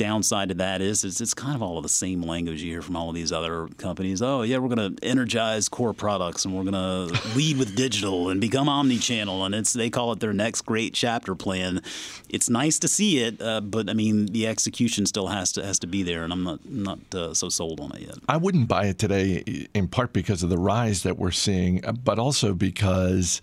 downside 0.00 0.48
to 0.48 0.54
that 0.54 0.80
is, 0.80 1.04
is 1.04 1.20
it's 1.20 1.34
kind 1.34 1.54
of 1.54 1.62
all 1.62 1.76
of 1.76 1.82
the 1.82 1.88
same 1.88 2.22
language 2.22 2.62
you 2.62 2.72
hear 2.72 2.80
from 2.80 2.96
all 2.96 3.10
of 3.10 3.14
these 3.14 3.32
other 3.32 3.68
companies. 3.76 4.22
Oh, 4.22 4.40
yeah, 4.40 4.56
we're 4.56 4.74
going 4.74 4.96
to 4.96 5.06
energize 5.06 5.68
core 5.68 5.92
products 5.92 6.46
and 6.46 6.56
we're 6.56 6.64
going 6.64 6.72
to 7.12 7.36
lead 7.36 7.58
with 7.58 7.76
digital 7.76 8.30
and 8.30 8.40
become 8.40 8.66
omni-channel, 8.66 9.44
and 9.44 9.54
it's 9.54 9.74
they 9.74 9.90
call 9.90 10.12
it 10.12 10.20
their 10.20 10.32
next 10.32 10.62
great 10.62 10.94
chapter 10.94 11.34
plan. 11.34 11.82
It's 12.30 12.48
nice 12.48 12.78
to 12.78 12.88
see 12.88 13.18
it, 13.18 13.42
uh, 13.42 13.60
but 13.60 13.90
I 13.90 13.92
mean 13.92 14.26
the 14.26 14.46
execution 14.46 15.04
still 15.04 15.26
has 15.26 15.52
to 15.52 15.64
has 15.64 15.78
to 15.80 15.86
be 15.86 16.02
there, 16.02 16.24
and 16.24 16.32
I'm 16.32 16.44
not 16.44 16.64
not 16.64 17.14
uh, 17.14 17.34
so 17.34 17.50
sold 17.50 17.78
on 17.80 17.92
it 17.92 18.00
yet. 18.00 18.14
I 18.26 18.38
wouldn't 18.38 18.68
buy 18.68 18.86
it 18.86 18.98
today, 18.98 19.66
in 19.74 19.88
part 19.88 20.14
because 20.14 20.42
of 20.42 20.48
the 20.48 20.58
rise 20.58 21.02
that 21.02 21.18
we're 21.18 21.30
seeing, 21.30 21.82
but 22.02 22.18
also 22.18 22.54
because 22.54 23.42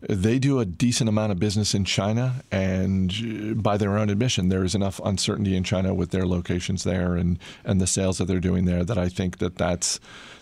they 0.00 0.38
do 0.38 0.60
a 0.60 0.64
decent 0.64 1.08
amount 1.08 1.32
of 1.32 1.38
business 1.38 1.74
in 1.74 1.84
China, 1.84 2.42
and 2.50 3.62
by 3.62 3.76
their 3.76 3.96
own 3.96 4.10
admission, 4.10 4.48
there 4.48 4.64
is 4.64 4.74
enough 4.74 5.00
uncertainty 5.04 5.56
in 5.56 5.64
China 5.64 5.94
with 5.94 6.10
their 6.10 6.26
locations 6.26 6.84
there 6.84 7.16
and, 7.16 7.38
and 7.64 7.80
the 7.80 7.86
sales 7.86 8.18
that 8.18 8.26
they're 8.26 8.40
doing 8.40 8.64
there 8.64 8.84
that 8.84 8.98
I 8.98 9.08
think 9.08 9.38
that 9.38 9.56
that's 9.56 10.00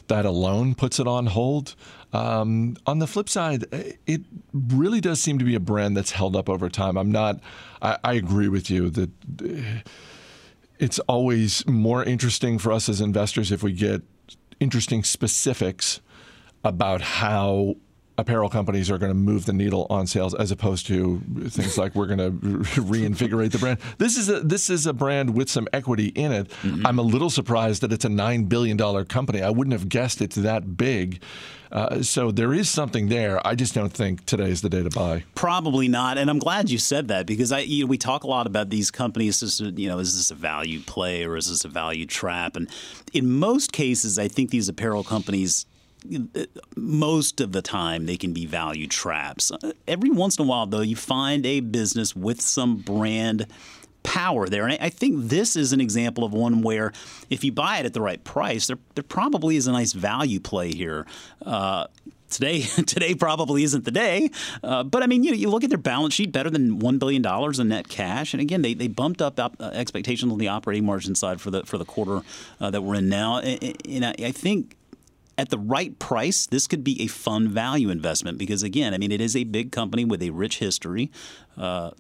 that 0.09 0.25
alone 0.25 0.75
puts 0.75 0.99
it 0.99 1.07
on 1.07 1.27
hold. 1.27 1.77
Um, 2.13 2.77
on 2.87 2.99
the 2.99 3.07
flip 3.07 3.29
side, 3.29 3.65
it 4.07 4.23
really 4.53 5.01
does 5.01 5.21
seem 5.21 5.39
to 5.39 5.45
be 5.45 5.55
a 5.55 5.61
brand 5.61 5.97
that's 5.97 6.11
held 6.11 6.37
up 6.37 6.49
over 6.49 6.69
time. 6.69 6.97
I'm 6.97 7.13
not. 7.13 7.41
I, 7.81 7.99
I 8.05 8.13
agree 8.15 8.49
with 8.49 8.71
you 8.71 8.91
that. 8.91 9.11
It's 10.79 10.99
always 11.01 11.65
more 11.65 12.03
interesting 12.03 12.59
for 12.59 12.73
us 12.73 12.89
as 12.89 13.01
investors 13.01 13.53
if 13.53 13.63
we 13.63 13.73
get 13.73 14.03
interesting 14.59 15.05
specifics 15.05 16.01
about 16.65 17.01
how 17.01 17.77
apparel 18.23 18.49
companies 18.49 18.91
are 18.91 18.99
going 18.99 19.11
to 19.11 19.15
move 19.15 19.45
the 19.45 19.53
needle 19.53 19.87
on 19.91 20.07
sales 20.07 20.35
as 20.35 20.51
opposed 20.51 20.87
to 20.87 21.21
things 21.49 21.77
like 21.77 21.95
we're 21.95 22.07
going 22.07 22.19
to 22.65 22.81
reinvigorate 22.81 23.53
the 23.53 23.59
brand. 23.59 23.79
This 23.99 24.17
is 24.17 24.29
a 24.29 24.41
this 24.41 24.71
is 24.71 24.87
a 24.87 24.93
brand 24.93 25.35
with 25.35 25.51
some 25.51 25.69
equity 25.73 26.09
in 26.09 26.33
it. 26.33 26.49
Mm-hmm. 26.63 26.87
I'm 26.87 26.99
a 26.99 27.03
little 27.03 27.31
surprised 27.31 27.83
that 27.83 27.93
it's 27.93 28.05
a 28.05 28.09
nine 28.09 28.45
billion 28.45 28.77
dollar 28.77 29.05
company. 29.05 29.43
I 29.43 29.51
wouldn't 29.51 29.73
have 29.73 29.89
guessed 29.89 30.23
it's 30.23 30.37
that 30.37 30.77
big. 30.77 31.23
Uh, 31.71 32.03
so 32.03 32.31
there 32.31 32.53
is 32.53 32.69
something 32.69 33.09
there. 33.09 33.45
I 33.47 33.55
just 33.55 33.75
don't 33.75 33.93
think 33.93 34.27
today 34.27 34.51
is 34.51 34.61
the 34.61 34.69
day 34.69 34.83
to 34.83 34.91
buy. 34.91 35.25
Probably 35.35 35.89
not, 35.89 36.19
and 36.19 36.29
I'm 36.29 36.39
glad 36.39 36.71
you 36.71 36.77
said 36.77 37.09
that 37.09 37.27
because 37.27 37.51
I 37.51 37.61
you 37.61 37.85
know, 37.85 37.89
we 37.89 37.99
talk 37.99 38.25
a 38.25 38.27
lot 38.27 38.47
about 38.47 38.69
these 38.71 38.91
companies. 38.91 39.43
Is, 39.43 39.61
you 39.61 39.89
know, 39.89 39.99
is 39.99 40.17
this 40.17 40.31
a 40.31 40.35
value 40.35 40.81
play 40.81 41.25
or 41.25 41.37
is 41.37 41.49
this 41.49 41.65
a 41.65 41.69
value 41.69 42.07
trap? 42.07 42.57
And 42.57 42.69
in 43.13 43.31
most 43.31 43.73
cases, 43.73 44.19
I 44.19 44.29
think 44.29 44.51
these 44.51 44.69
apparel 44.69 45.03
companies 45.03 45.67
most 46.77 47.41
of 47.41 47.53
the 47.53 47.63
time 47.63 48.07
they 48.07 48.17
can 48.17 48.33
be 48.33 48.47
value 48.47 48.87
traps. 48.87 49.53
Every 49.87 50.11
once 50.11 50.39
in 50.39 50.45
a 50.45 50.49
while, 50.49 50.67
though, 50.67 50.81
you 50.81 50.97
find 50.97 51.47
a 51.47 51.61
business 51.61 52.17
with 52.17 52.41
some 52.41 52.77
brand 52.77 53.47
power 54.03 54.49
there. 54.49 54.67
And 54.67 54.79
I 54.81 54.89
think 54.89 55.29
this 55.29 55.57
is 55.57 55.73
an 55.73 55.81
example 55.81 56.25
of 56.25 56.33
one 56.33 56.63
where 56.63 56.93
if 57.31 57.45
you 57.45 57.53
buy 57.53 57.79
it 57.79 57.87
at 57.87 57.95
the 57.95 58.01
right 58.01 58.23
price, 58.23 58.67
there, 58.67 58.79
there 58.95 59.05
probably 59.05 59.57
is 59.57 59.67
a 59.67 59.73
nice 59.73 59.93
value 59.93 60.41
play 60.41 60.73
here. 60.73 61.07
Uh, 61.45 61.87
today 62.33 62.61
today 62.87 63.15
probably 63.15 63.63
isn't 63.63 63.85
the 63.85 63.91
day. 63.91 64.31
Uh, 64.63 64.83
but 64.83 65.03
I 65.03 65.07
mean, 65.07 65.23
you, 65.23 65.35
you 65.35 65.49
look 65.49 65.65
at 65.65 65.71
their 65.71 65.79
balance 65.79 66.15
sheet, 66.15 66.33
better 66.33 66.51
than 66.51 66.79
one 66.79 66.99
billion 66.99 67.23
dollars 67.23 67.61
in 67.61 67.69
net 67.69 67.89
cash, 67.89 68.35
and 68.35 68.41
again, 68.41 68.63
they, 68.63 68.75
they 68.75 68.89
bumped 68.89 69.23
up 69.23 69.39
uh, 69.39 69.65
expectations 69.73 70.33
on 70.33 70.39
the 70.39 70.49
operating 70.49 70.85
margin 70.85 71.15
side 71.15 71.41
for 71.41 71.51
the 71.51 71.63
for 71.65 71.79
the 71.79 71.85
quarter 71.85 72.23
uh, 72.61 72.71
that 72.71 72.83
we're 72.83 72.97
in 72.97 73.09
now. 73.09 73.39
And, 73.39 73.77
and 73.89 74.05
I, 74.07 74.15
I 74.19 74.33
think 74.33 74.77
at 75.39 75.51
the 75.51 75.59
right 75.59 75.99
price, 75.99 76.47
this 76.47 76.67
could 76.67 76.85
be 76.85 77.01
a 77.03 77.07
fun 77.07 77.49
value 77.49 77.91
investment 77.91 78.39
because, 78.39 78.63
again, 78.63 78.95
I 78.95 78.99
mean, 78.99 79.13
it 79.13 79.21
is 79.21 79.35
a 79.35 79.45
big 79.45 79.73
company 79.73 80.05
with 80.05 80.23
a 80.23 80.31
rich 80.31 80.59
history, 80.59 81.11
uh, 81.57 81.91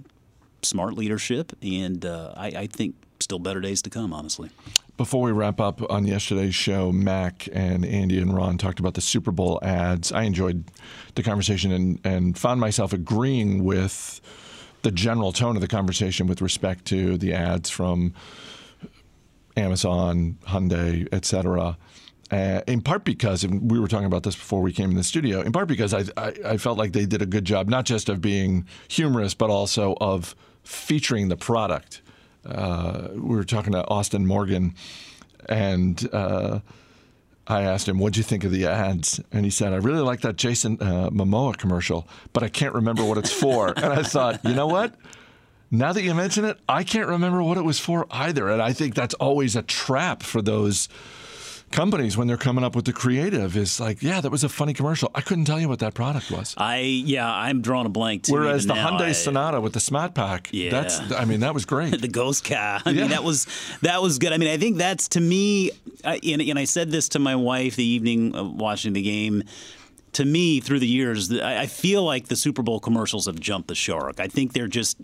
smart 0.62 0.95
leadership, 0.95 1.53
and 1.62 2.05
uh, 2.05 2.35
I, 2.37 2.47
I, 2.49 2.67
think 2.67 2.95
still 3.21 3.39
better 3.39 3.61
days 3.61 3.83
to 3.83 3.91
come, 3.91 4.12
honestly. 4.12 4.51
Before 4.97 5.23
we 5.23 5.33
wrap 5.33 5.61
up 5.61 5.81
on 5.91 6.07
yesterday's 6.07 6.55
show, 6.55 6.93
Mac 6.93 7.49
and 7.53 7.85
Andy 7.85 8.19
and 8.19 8.35
Ron 8.35 8.59
talked 8.59 8.79
about 8.79 8.95
the 8.95 9.01
Super 9.01 9.31
Bowl 9.31 9.59
ads. 9.62 10.12
I 10.12 10.23
enjoyed 10.23 10.65
the 11.15 11.23
conversation 11.23 11.73
and, 11.73 12.01
and 12.05 12.39
found 12.39 12.61
myself 12.61 12.93
agreeing 12.93 13.65
with 13.65 14.21
the 14.83 14.91
general 14.91 15.33
tone 15.33 15.57
of 15.57 15.62
the 15.62 15.69
conversation 15.69 16.27
with 16.27 16.43
respect 16.43 16.85
to 16.87 17.17
the 17.17 17.33
ads 17.33 17.71
from 17.71 18.12
Amazon, 19.57 20.39
Hyundai, 20.47 21.09
et 21.12 21.25
cetera. 21.25 21.77
Uh, 22.33 22.62
in 22.67 22.81
part 22.81 23.05
because 23.05 23.47
we 23.47 23.79
were 23.79 23.87
talking 23.87 24.07
about 24.07 24.23
this 24.23 24.35
before 24.35 24.62
we 24.62 24.73
came 24.73 24.89
in 24.91 24.97
the 24.97 25.05
studio. 25.05 25.43
In 25.43 25.53
part 25.53 25.69
because 25.69 25.93
I, 25.93 26.05
I, 26.17 26.35
I 26.47 26.57
felt 26.57 26.79
like 26.79 26.93
they 26.93 27.05
did 27.05 27.21
a 27.21 27.27
good 27.27 27.45
job, 27.45 27.69
not 27.69 27.85
just 27.85 28.09
of 28.09 28.23
being 28.23 28.67
humorous, 28.89 29.35
but 29.35 29.51
also 29.51 29.99
of 30.01 30.35
featuring 30.64 31.29
the 31.29 31.37
product. 31.37 32.01
Uh, 32.47 33.09
we 33.12 33.37
were 33.37 33.45
talking 33.45 33.75
to 33.75 33.87
Austin 33.87 34.27
Morgan, 34.27 34.75
and 35.47 36.09
uh, 36.11 36.61
I 37.47 37.62
asked 37.62 37.87
him, 37.87 37.99
"What'd 37.99 38.16
you 38.16 38.23
think 38.23 38.45
of 38.45 38.51
the 38.51 38.66
ads?" 38.66 39.21
And 39.31 39.45
he 39.45 39.51
said, 39.51 39.75
"I 39.75 39.77
really 39.77 40.01
like 40.01 40.23
that 40.23 40.37
Jason 40.37 40.79
uh, 40.81 41.11
Momoa 41.11 41.59
commercial, 41.59 42.09
but 42.33 42.42
I 42.42 42.49
can't 42.49 42.75
remember 42.75 43.05
what 43.05 43.18
it's 43.18 43.33
for." 43.33 43.68
and 43.77 43.85
I 43.92 44.03
thought, 44.03 44.42
you 44.42 44.55
know 44.55 44.66
what? 44.66 44.95
Now 45.71 45.92
that 45.92 46.03
you 46.03 46.14
mention 46.14 46.47
it, 46.47 46.59
I 46.66 46.83
can't 46.83 47.09
remember 47.09 47.42
what 47.42 47.59
it 47.59 47.62
was 47.62 47.79
for 47.79 48.07
either, 48.11 48.49
and 48.49 48.62
I 48.62 48.73
think 48.73 48.95
that's 48.95 49.14
always 49.14 49.55
a 49.55 49.62
trap 49.62 50.23
for 50.23 50.40
those 50.40 50.88
companies 51.73 52.17
when 52.17 52.29
they're 52.29 52.37
coming 52.37 52.63
up 52.63 52.77
with 52.77 52.85
the 52.85 52.93
creative 52.93 53.57
is 53.57 53.81
like, 53.81 54.03
yeah, 54.03 54.21
that 54.21 54.31
was 54.31 54.45
a 54.45 54.49
funny 54.49 54.75
commercial. 54.75 55.11
I 55.15 55.21
couldn't 55.21 55.47
tell 55.47 55.59
you 55.59 55.69
what 55.69 55.81
that 55.81 55.95
product 55.95 56.31
was. 56.31 56.55
I 56.57 56.79
yeah, 56.79 57.31
I'm 57.31 57.63
drawing 57.63 57.87
a 57.87 57.91
blank 57.91 58.25
too. 58.25 58.35
Whereas 58.35 58.67
the 58.67 58.75
now, 58.75 58.91
Hyundai 58.91 59.09
I, 59.09 59.13
Sonata 59.13 59.61
with 59.61 59.73
the 59.73 59.81
Smart 59.81 60.15
Pack, 60.15 60.51
yeah, 60.53 60.71
that's 60.71 61.01
I 61.13 61.25
mean 61.25 61.41
that 61.41 61.55
was 61.55 61.65
great. 61.65 62.01
the 62.01 62.09
Ghost 62.09 62.45
Car, 62.45 62.81
I 62.85 62.91
yeah. 62.91 63.03
mean 63.03 63.11
that 63.11 63.25
was 63.25 63.47
that 63.83 64.01
was 64.03 64.19
good. 64.19 64.33
I 64.33 64.39
mean 64.39 64.51
I 64.51 64.59
think 64.59 64.79
that's 64.79 65.09
to 65.09 65.21
me, 65.21 65.71
and, 66.05 66.41
and 66.43 66.59
I 66.59 66.65
said 66.65 66.91
this 66.91 67.09
to 67.11 67.19
my 67.19 67.35
wife 67.35 67.77
the 67.77 67.85
evening 67.85 68.35
of 68.35 68.53
watching 68.55 68.93
the 68.93 69.03
game 69.03 69.43
to 70.13 70.25
me, 70.27 70.61
through 70.61 70.79
the 70.79 70.87
years, 70.87 71.33
I 71.33 71.65
feel 71.67 72.03
like 72.05 72.29
the 72.29 72.37
Super 72.37 72.63
Bowl 72.63 72.81
commercials 72.81 73.25
have 73.25 73.41
jumped 73.41 73.69
the 73.69 73.75
shark. 73.75 74.21
I 74.21 74.29
think 74.29 74.53
they're 74.53 74.69
just 74.69 75.01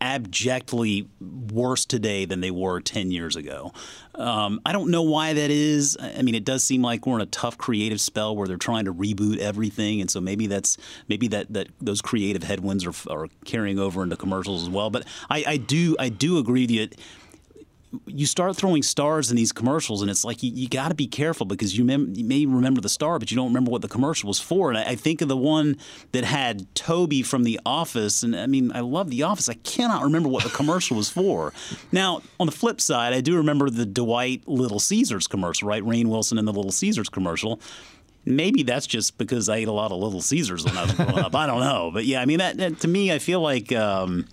abjectly 0.00 1.08
worse 1.20 1.84
today 1.84 2.24
than 2.24 2.40
they 2.40 2.50
were 2.50 2.80
10 2.80 3.10
years 3.10 3.36
ago. 3.36 3.72
Um, 4.14 4.60
I 4.64 4.72
don't 4.72 4.90
know 4.90 5.02
why 5.02 5.32
that 5.32 5.50
is. 5.50 5.96
I 6.00 6.22
mean, 6.22 6.34
it 6.34 6.44
does 6.44 6.62
seem 6.64 6.82
like 6.82 7.06
we're 7.06 7.16
in 7.16 7.20
a 7.20 7.26
tough 7.26 7.58
creative 7.58 8.00
spell 8.00 8.34
where 8.34 8.48
they're 8.48 8.56
trying 8.56 8.86
to 8.86 8.94
reboot 8.94 9.38
everything, 9.38 10.00
and 10.00 10.10
so 10.10 10.20
maybe 10.20 10.46
that's 10.46 10.76
maybe 11.08 11.28
that, 11.28 11.52
that 11.52 11.68
those 11.80 12.00
creative 12.00 12.42
headwinds 12.42 12.86
are, 12.86 12.94
are 13.10 13.28
carrying 13.44 13.78
over 13.78 14.02
into 14.02 14.16
commercials 14.16 14.62
as 14.62 14.70
well. 14.70 14.90
But 14.90 15.06
I, 15.28 15.44
I 15.46 15.56
do 15.56 15.96
I 15.98 16.08
do 16.08 16.38
agree 16.38 16.66
with 16.66 16.98
you 18.06 18.24
start 18.24 18.56
throwing 18.56 18.82
stars 18.82 19.30
in 19.30 19.36
these 19.36 19.50
commercials, 19.50 20.00
and 20.00 20.10
it's 20.10 20.24
like 20.24 20.42
you, 20.42 20.52
you 20.52 20.68
got 20.68 20.88
to 20.88 20.94
be 20.94 21.08
careful 21.08 21.44
because 21.44 21.76
you, 21.76 21.84
mem- 21.84 22.12
you, 22.14 22.24
may 22.24 22.46
remember 22.46 22.80
the 22.80 22.88
star, 22.88 23.18
but 23.18 23.30
you 23.30 23.36
don't 23.36 23.48
remember 23.48 23.70
what 23.70 23.82
the 23.82 23.88
commercial 23.88 24.28
was 24.28 24.38
for. 24.38 24.70
And 24.70 24.78
I, 24.78 24.90
I, 24.90 24.94
think 24.94 25.20
of 25.22 25.28
the 25.28 25.36
one 25.36 25.76
that 26.12 26.22
had 26.22 26.72
Toby 26.74 27.22
from 27.22 27.42
The 27.42 27.58
Office, 27.66 28.22
and 28.22 28.36
I 28.36 28.46
mean, 28.46 28.70
I 28.74 28.80
love 28.80 29.10
The 29.10 29.24
Office. 29.24 29.48
I 29.48 29.54
cannot 29.54 30.04
remember 30.04 30.28
what 30.28 30.44
the 30.44 30.50
commercial 30.50 30.96
was 30.96 31.10
for. 31.10 31.52
Now, 31.90 32.22
on 32.38 32.46
the 32.46 32.52
flip 32.52 32.80
side, 32.80 33.12
I 33.12 33.20
do 33.20 33.36
remember 33.36 33.68
the 33.70 33.86
Dwight 33.86 34.46
Little 34.46 34.80
Caesars 34.80 35.26
commercial, 35.26 35.68
right? 35.68 35.82
Rainn 35.82 36.06
Wilson 36.06 36.38
in 36.38 36.44
the 36.44 36.52
Little 36.52 36.72
Caesars 36.72 37.08
commercial. 37.08 37.60
Maybe 38.24 38.62
that's 38.62 38.86
just 38.86 39.18
because 39.18 39.48
I 39.48 39.56
ate 39.56 39.68
a 39.68 39.72
lot 39.72 39.90
of 39.90 39.98
Little 39.98 40.20
Caesars 40.20 40.64
when 40.64 40.76
I 40.76 40.82
was 40.82 40.92
growing 40.92 41.18
up. 41.18 41.34
I 41.34 41.46
don't 41.46 41.60
know, 41.60 41.90
but 41.92 42.04
yeah, 42.04 42.20
I 42.20 42.26
mean, 42.26 42.38
that, 42.38 42.56
that 42.58 42.80
to 42.80 42.88
me, 42.88 43.12
I 43.12 43.18
feel 43.18 43.40
like. 43.40 43.72
Um, 43.72 44.26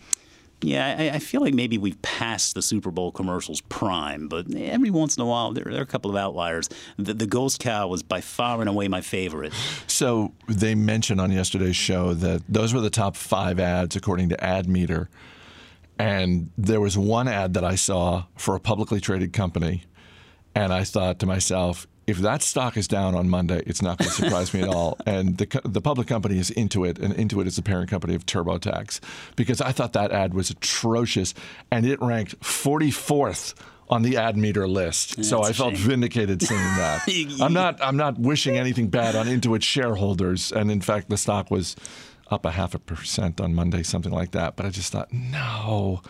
yeah, 0.61 0.95
I, 0.97 1.15
I, 1.15 1.19
feel 1.19 1.41
like 1.41 1.53
maybe 1.53 1.77
we've 1.77 2.01
passed 2.01 2.55
the 2.55 2.63
Super 2.63 2.89
Bowl 2.89 3.11
commercials 3.11 3.61
prime, 3.61 4.27
but 4.27 4.51
every 4.55 4.89
once 4.89 5.15
in 5.15 5.21
a 5.21 5.25
while 5.25 5.51
there, 5.53 5.65
there 5.65 5.79
are 5.79 5.83
a 5.83 5.85
couple 5.85 6.09
of 6.09 6.17
outliers. 6.17 6.67
The, 6.97 7.13
the, 7.13 7.27
Ghost 7.27 7.59
Cow 7.59 7.87
was 7.87 8.01
by 8.01 8.21
far 8.21 8.59
and 8.59 8.67
away 8.67 8.87
my 8.87 9.01
favorite. 9.01 9.53
So 9.85 10.33
they 10.47 10.73
mentioned 10.73 11.21
on 11.21 11.31
yesterday's 11.31 11.75
show 11.75 12.15
that 12.15 12.41
those 12.49 12.73
were 12.73 12.81
the 12.81 12.89
top 12.89 13.15
five 13.15 13.59
ads 13.59 13.95
according 13.95 14.29
to 14.29 14.43
Ad 14.43 14.67
Meter, 14.67 15.09
And 15.99 16.49
there 16.57 16.81
was 16.81 16.97
one 16.97 17.27
ad 17.27 17.53
that 17.53 17.63
I 17.63 17.75
saw 17.75 18.25
for 18.35 18.55
a 18.55 18.59
publicly 18.59 18.99
traded 18.99 19.33
company. 19.33 19.83
And 20.55 20.73
I 20.73 20.83
thought 20.83 21.19
to 21.19 21.27
myself, 21.27 21.85
if 22.07 22.19
that 22.19 22.41
stock 22.41 22.77
is 22.77 22.87
down 22.87 23.13
on 23.15 23.29
Monday, 23.29 23.61
it's 23.65 23.81
not 23.81 23.97
going 23.97 24.09
to 24.09 24.15
surprise 24.15 24.53
me 24.53 24.61
at 24.61 24.69
all. 24.69 24.97
And 25.05 25.37
the 25.37 25.61
the 25.63 25.81
public 25.81 26.07
company 26.07 26.37
is 26.37 26.51
Intuit, 26.51 26.99
and 26.99 27.13
Intuit 27.15 27.47
is 27.47 27.55
the 27.55 27.61
parent 27.61 27.89
company 27.89 28.15
of 28.15 28.25
TurboTax, 28.25 28.99
because 29.35 29.61
I 29.61 29.71
thought 29.71 29.93
that 29.93 30.11
ad 30.11 30.33
was 30.33 30.49
atrocious, 30.49 31.33
and 31.71 31.85
it 31.85 32.01
ranked 32.01 32.39
44th 32.41 33.53
on 33.89 34.01
the 34.01 34.17
ad 34.17 34.35
meter 34.35 34.67
list. 34.67 35.23
So 35.23 35.43
I 35.43 35.53
felt 35.53 35.75
shame. 35.75 35.89
vindicated 35.89 36.41
seeing 36.41 36.59
that. 36.59 37.03
I'm 37.41 37.53
not 37.53 37.81
I'm 37.81 37.97
not 37.97 38.19
wishing 38.19 38.57
anything 38.57 38.89
bad 38.89 39.15
on 39.15 39.27
Intuit 39.27 39.63
shareholders, 39.63 40.51
and 40.51 40.71
in 40.71 40.81
fact, 40.81 41.09
the 41.09 41.17
stock 41.17 41.49
was 41.51 41.75
up 42.29 42.45
a 42.45 42.51
half 42.51 42.75
a 42.75 42.79
percent 42.79 43.39
on 43.39 43.53
Monday, 43.55 43.83
something 43.83 44.11
like 44.11 44.31
that. 44.31 44.55
But 44.55 44.65
I 44.65 44.69
just 44.69 44.91
thought, 44.91 45.11
no 45.13 46.01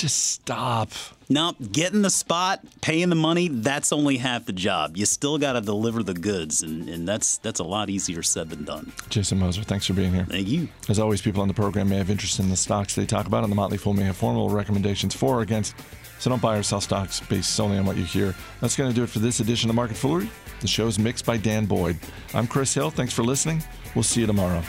Just 0.00 0.30
stop. 0.30 0.92
No, 1.28 1.52
getting 1.72 2.00
the 2.00 2.08
spot, 2.08 2.60
paying 2.80 3.10
the 3.10 3.14
money, 3.14 3.48
that's 3.48 3.92
only 3.92 4.16
half 4.16 4.46
the 4.46 4.52
job. 4.54 4.96
You 4.96 5.04
still 5.04 5.36
got 5.36 5.52
to 5.52 5.60
deliver 5.60 6.02
the 6.02 6.14
goods, 6.14 6.62
and, 6.62 6.88
and 6.88 7.06
that's 7.06 7.36
that's 7.36 7.60
a 7.60 7.64
lot 7.64 7.90
easier 7.90 8.22
said 8.22 8.48
than 8.48 8.64
done. 8.64 8.92
Jason 9.10 9.38
Moser, 9.38 9.62
thanks 9.62 9.84
for 9.84 9.92
being 9.92 10.14
here. 10.14 10.24
Thank 10.24 10.48
you. 10.48 10.70
As 10.88 10.98
always, 10.98 11.20
people 11.20 11.42
on 11.42 11.48
the 11.48 11.54
program 11.54 11.90
may 11.90 11.98
have 11.98 12.08
interest 12.08 12.40
in 12.40 12.48
the 12.48 12.56
stocks 12.56 12.94
they 12.94 13.04
talk 13.04 13.26
about, 13.26 13.44
and 13.44 13.52
the 13.52 13.56
Motley 13.56 13.76
Fool 13.76 13.92
may 13.92 14.04
have 14.04 14.16
formal 14.16 14.48
recommendations 14.48 15.14
for 15.14 15.36
or 15.36 15.42
against. 15.42 15.74
So 16.18 16.30
don't 16.30 16.40
buy 16.40 16.56
or 16.56 16.62
sell 16.62 16.80
stocks 16.80 17.20
based 17.20 17.52
solely 17.54 17.76
on 17.76 17.84
what 17.84 17.98
you 17.98 18.04
hear. 18.04 18.34
That's 18.62 18.76
going 18.76 18.88
to 18.88 18.96
do 18.96 19.02
it 19.02 19.10
for 19.10 19.18
this 19.18 19.40
edition 19.40 19.68
of 19.68 19.76
Market 19.76 19.98
Foolery. 19.98 20.30
The 20.62 20.66
show's 20.66 20.98
mixed 20.98 21.26
by 21.26 21.36
Dan 21.36 21.66
Boyd. 21.66 21.98
I'm 22.32 22.46
Chris 22.46 22.72
Hill. 22.72 22.90
Thanks 22.90 23.12
for 23.12 23.22
listening. 23.22 23.62
We'll 23.94 24.02
see 24.02 24.22
you 24.22 24.26
tomorrow. 24.26 24.62